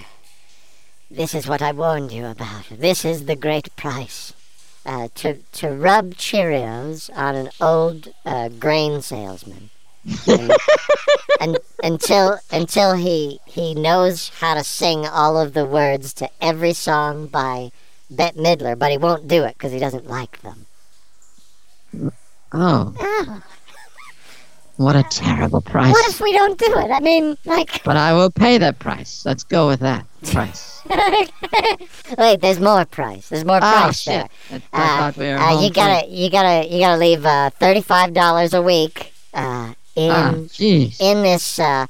This 1.10 1.34
is 1.34 1.46
what 1.46 1.60
I 1.60 1.72
warned 1.72 2.12
you 2.12 2.26
about. 2.26 2.64
This 2.70 3.04
is 3.04 3.26
the 3.26 3.36
great 3.36 3.74
price. 3.76 4.32
Uh, 4.86 5.08
to 5.14 5.34
to 5.52 5.68
rub 5.68 6.14
Cheerios 6.14 7.10
on 7.14 7.34
an 7.34 7.50
old 7.60 8.14
uh, 8.24 8.48
grain 8.48 9.02
salesman, 9.02 9.68
and, 10.26 10.52
and 11.40 11.58
until 11.82 12.38
until 12.50 12.94
he 12.94 13.38
he 13.46 13.74
knows 13.74 14.30
how 14.40 14.54
to 14.54 14.64
sing 14.64 15.06
all 15.06 15.38
of 15.38 15.52
the 15.52 15.64
words 15.64 16.12
to 16.14 16.28
every 16.40 16.72
song 16.72 17.26
by 17.26 17.70
Bette 18.10 18.38
Midler, 18.38 18.78
but 18.78 18.90
he 18.90 18.98
won't 18.98 19.28
do 19.28 19.44
it 19.44 19.54
because 19.58 19.72
he 19.72 19.78
doesn't 19.78 20.06
like 20.08 20.40
them. 20.42 20.66
Oh, 22.52 22.94
Oh, 23.00 23.42
what 24.76 24.96
a 24.96 25.02
terrible 25.04 25.60
price. 25.60 25.92
what 25.92 26.08
if 26.08 26.20
we 26.20 26.32
don't 26.32 26.58
do 26.58 26.66
it? 26.78 26.90
I 26.90 27.00
mean, 27.00 27.36
like, 27.44 27.82
But 27.84 27.96
I 27.96 28.12
will 28.14 28.30
pay 28.30 28.58
that 28.58 28.78
price. 28.78 29.24
Let's 29.26 29.44
go 29.44 29.68
with 29.68 29.80
that 29.80 30.06
price. 30.32 30.82
Wait, 32.18 32.40
there's 32.40 32.58
more 32.60 32.84
price. 32.86 33.28
There's 33.28 33.44
more 33.44 33.56
oh 33.56 33.60
price 33.60 34.04
there. 34.04 34.28
shit! 34.48 34.62
I, 34.72 35.06
I 35.06 35.08
Uh, 35.08 35.12
we 35.16 35.28
uh, 35.30 35.60
you 35.60 35.70
gotta, 35.70 36.08
you 36.08 36.30
gotta, 36.30 36.66
you 36.66 36.80
gotta 36.80 36.98
leave 36.98 37.24
uh, 37.26 37.50
thirty-five 37.50 38.14
dollars 38.14 38.54
a 38.54 38.62
week 38.62 39.12
uh, 39.34 39.74
in 40.00 40.10
Ah, 40.10 40.34
in 41.00 41.22
this 41.22 41.58
uh, 41.58 41.86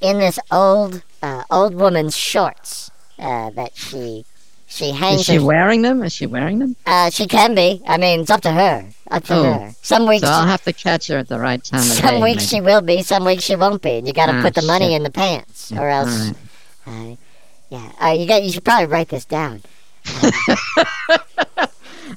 in 0.00 0.18
this 0.18 0.38
old 0.50 1.02
uh, 1.22 1.42
old 1.50 1.74
woman's 1.74 2.16
shorts 2.16 2.90
uh, 3.18 3.50
that 3.50 3.72
she 3.74 4.24
she 4.66 4.90
hangs. 4.92 5.20
Is 5.20 5.26
she 5.26 5.36
her, 5.36 5.44
wearing 5.44 5.82
them? 5.82 6.02
Is 6.02 6.12
she 6.12 6.26
wearing 6.26 6.58
them? 6.60 6.76
uh, 6.86 7.10
she 7.10 7.26
can 7.26 7.54
be. 7.54 7.82
I 7.86 7.96
mean, 7.98 8.20
it's 8.20 8.30
up 8.30 8.40
to 8.42 8.52
her. 8.52 8.86
Up 9.10 9.24
to 9.24 9.34
Oh. 9.34 9.42
her. 9.52 9.74
Some 9.82 10.06
weeks, 10.08 10.22
So 10.22 10.28
I'll 10.32 10.46
have 10.46 10.62
to 10.64 10.72
catch 10.72 11.08
her 11.08 11.18
at 11.18 11.28
the 11.28 11.38
right 11.38 11.62
time 11.62 11.80
of 11.80 11.86
some 11.86 12.14
day. 12.16 12.22
weeks 12.22 12.50
maybe. 12.50 12.56
she 12.56 12.60
will 12.62 12.80
be. 12.80 13.02
Some 13.02 13.24
weeks 13.24 13.42
she 13.44 13.54
won't 13.56 13.82
be. 13.82 13.98
And 13.98 14.06
you 14.06 14.12
gotta 14.14 14.32
Ah, 14.38 14.42
put 14.42 14.54
the 14.54 14.62
money 14.62 14.94
in 14.94 15.02
the 15.02 15.10
pants, 15.10 15.70
Yeah, 15.70 15.80
or 15.82 15.88
else. 15.90 16.30
right. 16.86 17.12
Uh, 17.12 17.16
yeah, 17.68 17.92
uh, 18.02 18.10
you 18.10 18.26
got. 18.26 18.42
You 18.42 18.50
should 18.52 18.64
probably 18.64 18.86
write 18.86 19.08
this 19.08 19.24
down. 19.26 19.62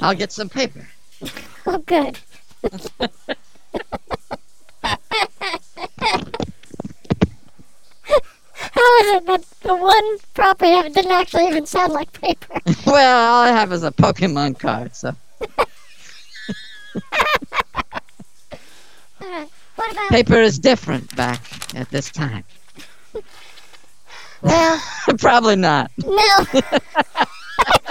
I'll 0.01 0.15
get 0.15 0.31
some 0.31 0.49
paper. 0.49 0.87
oh, 1.65 1.77
good. 1.79 2.19
How 8.53 8.74
is 8.74 8.74
it 8.87 9.25
that 9.27 9.43
the 9.61 9.75
one 9.75 10.17
property 10.33 10.71
didn't 10.89 11.11
actually 11.11 11.47
even 11.47 11.65
sound 11.65 11.93
like 11.93 12.11
paper? 12.21 12.59
well, 12.85 13.33
all 13.33 13.43
I 13.43 13.49
have 13.49 13.71
is 13.71 13.83
a 13.83 13.91
Pokemon 13.91 14.59
card, 14.59 14.95
so 14.95 15.15
What 19.75 19.91
about? 19.91 20.09
paper 20.09 20.35
is 20.35 20.57
different 20.59 21.13
back 21.15 21.41
at 21.75 21.89
this 21.89 22.09
time. 22.11 22.43
Well, 24.41 24.81
Probably 25.17 25.55
not. 25.55 25.91
no. 25.97 26.09
I 26.13 26.45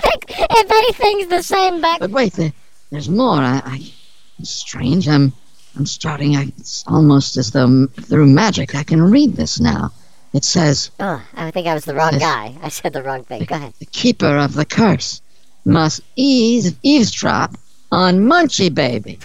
think 0.01 0.25
if 0.29 0.71
anything's 0.71 1.29
the 1.29 1.43
same 1.43 1.81
back. 1.81 2.01
But 2.01 2.11
wait, 2.11 2.33
there, 2.35 2.53
there's 2.91 3.09
more. 3.09 3.37
I, 3.37 3.61
I, 3.65 3.93
it's 4.39 4.51
strange. 4.51 5.09
I'm, 5.09 5.33
I'm 5.77 5.87
starting. 5.87 6.37
I, 6.37 6.45
it's 6.59 6.85
almost 6.87 7.37
as 7.37 7.51
though 7.51 7.87
through 7.89 8.27
magic 8.27 8.75
I 8.75 8.83
can 8.85 9.03
read 9.03 9.35
this 9.35 9.61
now. 9.61 9.93
It 10.35 10.45
says, 10.45 10.91
Oh, 10.99 11.23
I 11.35 11.51
think 11.53 11.67
I 11.69 11.75
was 11.75 11.85
the 11.85 11.95
wrong 11.95 12.19
guy. 12.19 12.57
I 12.61 12.69
said 12.69 12.93
the 12.93 13.03
wrong 13.05 13.23
thing. 13.23 13.45
Go 13.45 13.55
ahead. 13.55 13.73
"The 13.79 13.87
keeper 13.87 14.37
of 14.37 14.55
the 14.55 14.65
curse 14.65 15.23
must 15.65 16.01
ease 16.17 16.75
eavesdrop 16.83 17.57
on 17.93 18.19
Munchie 18.19 18.75
Baby." 18.75 19.19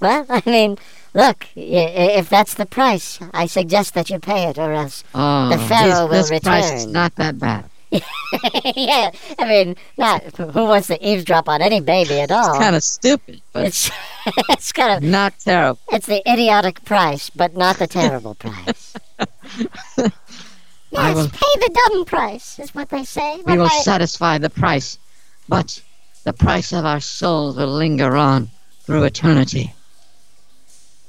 Well, 0.00 0.24
I 0.28 0.40
mean, 0.46 0.78
look, 1.12 1.46
if 1.56 2.28
that's 2.28 2.54
the 2.54 2.66
price, 2.66 3.18
I 3.34 3.46
suggest 3.46 3.94
that 3.94 4.10
you 4.10 4.20
pay 4.20 4.44
it, 4.44 4.56
or 4.58 4.72
else. 4.72 5.02
Oh, 5.12 5.48
The 5.48 5.58
Pharaoh 5.58 6.06
this, 6.06 6.30
will 6.30 6.38
this 6.38 6.44
price 6.44 6.70
is 6.70 6.86
not 6.86 7.16
that 7.16 7.40
bad. 7.40 7.64
Yeah, 7.92 9.10
I 9.38 9.44
mean, 9.46 9.76
not 9.98 10.22
who 10.36 10.46
wants 10.64 10.86
to 10.88 11.06
eavesdrop 11.06 11.48
on 11.48 11.60
any 11.62 11.80
baby 11.80 12.20
at 12.20 12.30
all. 12.30 12.50
It's 12.50 12.58
kind 12.58 12.76
of 12.76 12.82
stupid, 12.82 13.42
but 13.52 13.66
It's 13.66 13.90
it's 14.48 14.72
kind 14.72 14.92
of 14.96 15.02
not 15.08 15.34
terrible. 15.38 15.78
it's 15.92 16.06
the 16.06 16.22
idiotic 16.30 16.84
price, 16.84 17.28
but 17.30 17.56
not 17.56 17.78
the 17.78 17.86
terrible 17.86 18.34
price. 18.34 18.94
Yes, 20.90 21.14
will- 21.14 21.28
pay 21.28 21.54
the 21.60 21.80
dumb 21.88 22.04
price, 22.04 22.58
is 22.58 22.74
what 22.74 22.90
they 22.90 23.02
say. 23.04 23.36
We 23.38 23.42
But 23.44 23.58
will 23.58 23.64
I- 23.66 23.80
satisfy 23.82 24.36
the 24.36 24.50
price, 24.50 24.98
but 25.48 25.80
the 26.24 26.34
price 26.34 26.72
of 26.74 26.84
our 26.84 27.00
souls 27.00 27.56
will 27.56 27.68
linger 27.72 28.14
on 28.14 28.50
through 28.84 29.04
eternity. 29.04 29.72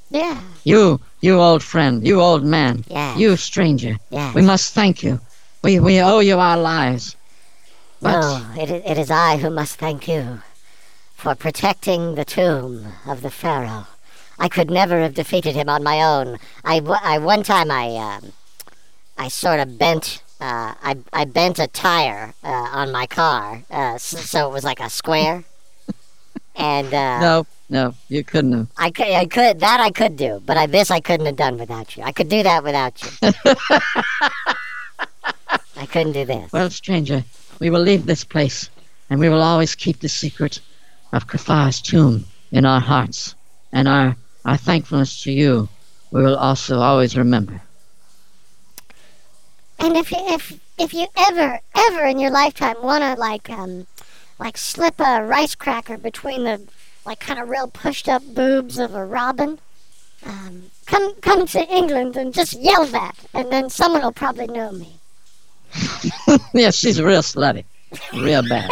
yeah, 0.10 0.40
You, 0.64 1.02
you 1.20 1.38
old 1.40 1.62
friend, 1.64 2.06
you 2.08 2.22
old 2.22 2.46
man, 2.46 2.86
Yeah, 2.88 3.18
you 3.18 3.36
stranger, 3.36 3.98
yeah. 4.10 4.32
we 4.34 4.42
must 4.42 4.74
thank 4.74 5.04
you. 5.04 5.20
We, 5.64 5.80
we 5.80 6.02
owe 6.02 6.20
you 6.20 6.40
our 6.40 6.58
lives. 6.58 7.16
But 8.02 8.20
No, 8.20 8.62
it, 8.62 8.70
it 8.70 8.98
is 8.98 9.10
I 9.10 9.38
who 9.38 9.50
must 9.50 9.78
thank 9.78 10.10
you 10.10 10.42
for 11.16 11.36
protecting 11.36 12.16
the 12.16 12.26
tomb 12.26 12.88
of 13.08 13.22
the 13.22 13.30
pharaoh. 13.30 13.88
I 14.38 14.50
could 14.50 14.70
never 14.70 15.00
have 15.00 15.14
defeated 15.14 15.56
him 15.56 15.70
on 15.70 15.82
my 15.82 16.04
own. 16.04 16.38
I, 16.66 16.82
I 17.02 17.18
one 17.20 17.44
time 17.44 17.72
I 17.72 17.96
um, 17.96 18.34
I 19.18 19.30
sort 19.30 19.62
of 19.62 19.78
bent 19.78 20.22
uh, 20.42 20.74
I 20.84 20.98
I 21.14 21.24
bent 21.24 21.60
a 21.60 21.68
tire 21.68 22.34
uh, 22.44 22.48
on 22.74 22.92
my 22.92 23.08
car, 23.08 23.64
uh, 23.72 23.98
so 23.98 24.50
it 24.50 24.52
was 24.52 24.66
like 24.66 24.82
a 24.82 24.90
square. 24.90 25.46
And 26.58 26.94
uh, 26.94 27.20
no, 27.22 27.48
no, 27.70 27.96
you 28.10 28.26
couldn't 28.26 28.52
have. 28.52 28.68
I 28.76 28.92
could, 28.92 29.08
I 29.08 29.26
could 29.28 29.62
that 29.62 29.80
I 29.80 29.92
could 29.92 30.18
do, 30.18 30.42
but 30.46 30.58
I, 30.58 30.66
this 30.66 30.92
I 30.92 31.00
couldn't 31.00 31.28
have 31.28 31.38
done 31.38 31.58
without 31.58 31.96
you. 31.96 32.04
I 32.04 32.12
could 32.12 32.28
do 32.28 32.44
that 32.44 32.66
without 32.66 33.02
you. 33.02 33.32
Couldn't 35.94 36.14
do 36.14 36.26
this. 36.26 36.52
Well, 36.52 36.72
stranger, 36.72 37.24
we 37.60 37.70
will 37.70 37.80
leave 37.80 38.08
this 38.08 38.24
place, 38.24 38.70
and 39.12 39.20
we 39.20 39.30
will 39.30 39.44
always 39.44 39.76
keep 39.76 40.00
the 40.00 40.10
secret 40.10 40.60
of 41.12 41.28
Kafar's 41.28 41.80
tomb 41.80 42.26
in 42.52 42.66
our 42.66 42.82
hearts, 42.82 43.36
and 43.72 43.88
our, 43.88 44.16
our 44.44 44.58
thankfulness 44.58 45.22
to 45.24 45.32
you 45.32 45.70
we 46.10 46.24
will 46.24 46.36
also 46.36 46.80
always 46.80 47.16
remember. 47.16 47.62
And 49.78 49.96
if 49.96 50.12
you 50.12 50.18
if 50.20 50.60
if 50.80 50.94
you 50.96 51.06
ever 51.16 51.60
ever 51.76 52.06
in 52.06 52.20
your 52.20 52.32
lifetime 52.32 52.76
wanna 52.82 53.16
like 53.16 53.50
um 53.50 53.88
like 54.40 54.58
slip 54.58 55.00
a 55.00 55.24
rice 55.24 55.56
cracker 55.56 55.98
between 55.98 56.44
the 56.44 56.62
like 57.06 57.20
kind 57.20 57.40
of 57.40 57.50
real 57.50 57.68
pushed 57.68 58.08
up 58.10 58.24
boobs 58.34 58.80
of 58.80 58.96
a 58.96 59.06
robin, 59.06 59.60
um, 60.26 60.72
come 60.88 61.16
come 61.22 61.46
to 61.48 61.68
England 61.68 62.16
and 62.16 62.34
just 62.34 62.54
yell 62.54 62.86
that, 62.86 63.16
and 63.34 63.52
then 63.52 63.70
someone 63.70 64.02
will 64.02 64.12
probably 64.12 64.48
know 64.48 64.72
me. 64.72 65.00
yeah, 66.54 66.72
she's 66.72 67.02
real 67.02 67.22
slutty, 67.22 67.66
real 68.14 68.48
bad. 68.48 68.72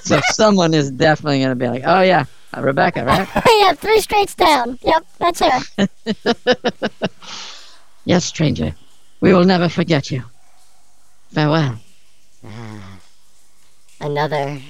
so 0.00 0.20
someone 0.32 0.74
is 0.74 0.90
definitely 0.90 1.40
gonna 1.40 1.54
be 1.54 1.68
like, 1.68 1.82
"Oh 1.84 2.00
yeah, 2.00 2.24
uh, 2.56 2.62
Rebecca, 2.62 3.04
right?" 3.04 3.28
yeah, 3.60 3.72
three 3.72 4.00
straights 4.00 4.34
down. 4.34 4.78
Yep, 4.82 5.06
that's 5.18 5.40
her. 5.40 5.60
yes, 8.04 8.24
stranger. 8.24 8.74
We 9.20 9.32
will 9.32 9.44
never 9.44 9.68
forget 9.68 10.10
you. 10.10 10.22
Farewell. 11.32 11.78
Another 14.00 14.60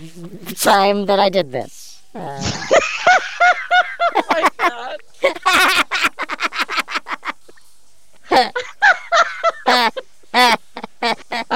time 0.54 1.06
that 1.06 1.18
I 1.18 1.28
did 1.28 1.50
this. 1.50 2.00
Uh, 2.14 2.40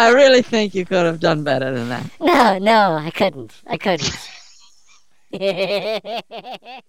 I 0.01 0.09
really 0.13 0.41
think 0.41 0.75
you 0.75 0.87
could 0.87 1.05
have 1.05 1.21
done 1.21 1.45
better 1.45 1.71
than 1.73 1.91
that. 1.91 2.07
no, 2.21 2.57
no, 2.57 2.95
I 2.95 3.11
couldn't. 3.11 3.53
I 3.67 3.77
couldn't. 3.77 4.17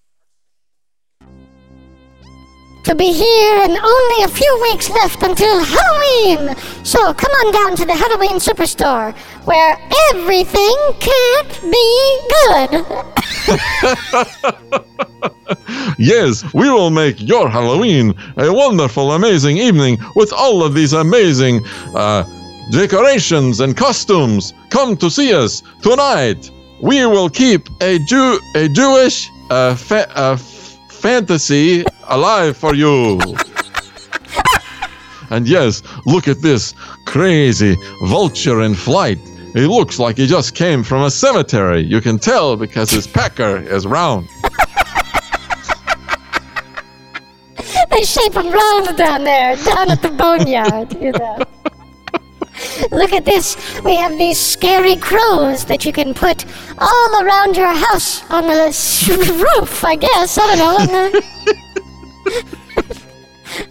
to 2.85 2.95
be 2.95 3.11
here 3.11 3.57
and 3.63 3.77
only 3.77 4.23
a 4.23 4.29
few 4.29 4.59
weeks 4.61 4.89
left 4.89 5.23
until 5.23 5.61
Halloween. 5.61 6.55
So 6.85 7.13
come 7.13 7.31
on 7.31 7.51
down 7.51 7.75
to 7.75 7.85
the 7.85 7.93
Halloween 7.93 8.39
Superstore 8.39 9.13
where 9.43 9.77
everything 10.13 10.73
can't 11.01 11.61
be 11.69 12.19
good. 12.29 12.85
Yes, 15.97 16.45
we 16.53 16.69
will 16.69 16.89
make 16.89 17.21
your 17.21 17.49
Halloween 17.49 18.13
a 18.37 18.51
wonderful, 18.51 19.11
amazing 19.11 19.57
evening 19.57 19.97
with 20.15 20.31
all 20.33 20.63
of 20.63 20.73
these 20.73 20.93
amazing 20.93 21.63
uh, 21.93 22.23
decorations 22.71 23.59
and 23.59 23.75
costumes. 23.75 24.53
Come 24.69 24.95
to 24.97 25.09
see 25.09 25.33
us 25.33 25.61
tonight. 25.81 26.49
We 26.81 27.05
will 27.05 27.29
keep 27.29 27.69
a 27.81 27.99
Jew, 27.99 28.39
a 28.55 28.67
Jewish 28.69 29.29
uh, 29.49 29.75
fa- 29.75 30.09
uh, 30.17 30.37
fantasy 30.37 31.85
alive 32.07 32.57
for 32.57 32.73
you. 32.73 33.19
and 35.29 35.47
yes, 35.47 35.83
look 36.05 36.27
at 36.27 36.41
this 36.41 36.73
crazy 37.05 37.75
vulture 38.03 38.61
in 38.61 38.73
flight. 38.73 39.19
He 39.53 39.67
looks 39.67 39.99
like 39.99 40.17
he 40.17 40.27
just 40.27 40.55
came 40.55 40.81
from 40.81 41.03
a 41.03 41.11
cemetery. 41.11 41.81
You 41.81 41.99
can 41.99 42.17
tell 42.17 42.55
because 42.55 42.89
his 42.89 43.05
pecker 43.05 43.57
is 43.57 43.85
round. 43.85 44.29
they 47.89 48.03
shape 48.05 48.31
them 48.31 48.49
round 48.49 48.97
down 48.97 49.25
there, 49.25 49.57
down 49.57 49.91
at 49.91 50.01
the 50.01 50.09
boneyard, 50.09 50.93
you 51.01 51.11
know. 51.11 51.37
Look 52.91 53.13
at 53.13 53.25
this. 53.25 53.55
We 53.83 53.95
have 53.95 54.17
these 54.17 54.39
scary 54.39 54.95
crows 54.95 55.65
that 55.65 55.85
you 55.85 55.93
can 55.93 56.13
put 56.13 56.45
all 56.79 57.23
around 57.23 57.55
your 57.55 57.73
house 57.73 58.23
on 58.31 58.47
the 58.47 58.71
roof, 59.59 59.83
I 59.83 59.95
guess. 59.95 60.37
I 60.39 60.55
don't 60.55 60.91
know. 60.91 61.21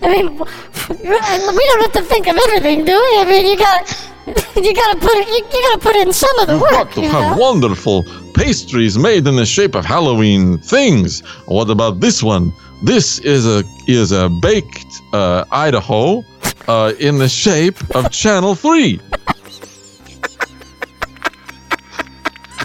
I 0.03 0.09
mean, 0.09 0.39
we 0.39 0.45
don't 0.45 1.83
have 1.83 1.93
to 1.93 2.03
think 2.03 2.27
of 2.29 2.37
everything, 2.37 2.85
do 2.85 2.93
we? 2.93 3.19
I 3.19 3.25
mean, 3.27 3.47
you 3.47 3.57
got, 3.57 4.11
you 4.57 4.75
gotta 4.75 4.99
put, 4.99 5.13
it, 5.17 5.29
you, 5.29 5.37
you 5.37 5.63
gotta 5.71 5.81
put 5.81 5.97
in 5.97 6.13
some 6.13 6.39
of 6.39 6.47
the 6.47 6.53
You've 6.55 6.63
work, 6.63 6.71
got 6.73 6.93
to 6.93 7.03
have 7.09 7.37
know. 7.37 7.43
wonderful 7.43 8.05
pastries 8.35 8.99
made 8.99 9.27
in 9.27 9.37
the 9.37 9.47
shape 9.47 9.75
of 9.75 9.85
Halloween 9.85 10.59
things. 10.59 11.21
What 11.47 11.71
about 11.71 12.01
this 12.01 12.23
one? 12.23 12.53
This 12.83 13.19
is 13.21 13.47
a 13.47 13.63
is 13.87 14.13
a 14.13 14.29
baked 14.29 15.01
uh, 15.13 15.45
Idaho 15.51 16.23
uh, 16.69 16.93
in 16.99 17.19
the 17.19 17.29
shape 17.29 17.79
of 17.95 18.11
Channel 18.11 18.55
Three. 18.55 19.01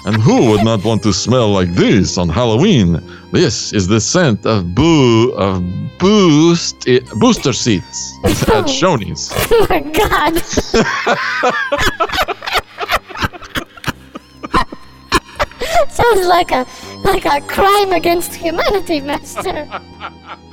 And 0.06 0.16
who 0.18 0.52
would 0.52 0.64
not 0.64 0.84
want 0.84 1.02
to 1.04 1.12
smell 1.12 1.50
like 1.50 1.74
this 1.74 2.18
on 2.20 2.30
Halloween? 2.30 3.02
This 3.32 3.74
is 3.74 3.88
the 3.88 4.00
scent 4.00 4.46
of 4.46 4.76
boo 4.76 5.32
of 5.32 5.64
boost 5.98 6.88
eh, 6.88 7.00
booster 7.16 7.54
seats 7.54 8.14
at 8.24 8.68
Shoney's. 8.68 9.32
Oh 9.52 9.66
my 9.68 9.80
god. 9.80 10.38
Sounds 15.90 16.28
like 16.28 16.52
a 16.52 16.68
like 17.04 17.26
a 17.26 17.42
crime 17.48 17.92
against 17.94 18.36
humanity, 18.36 19.02
Master. 19.02 19.68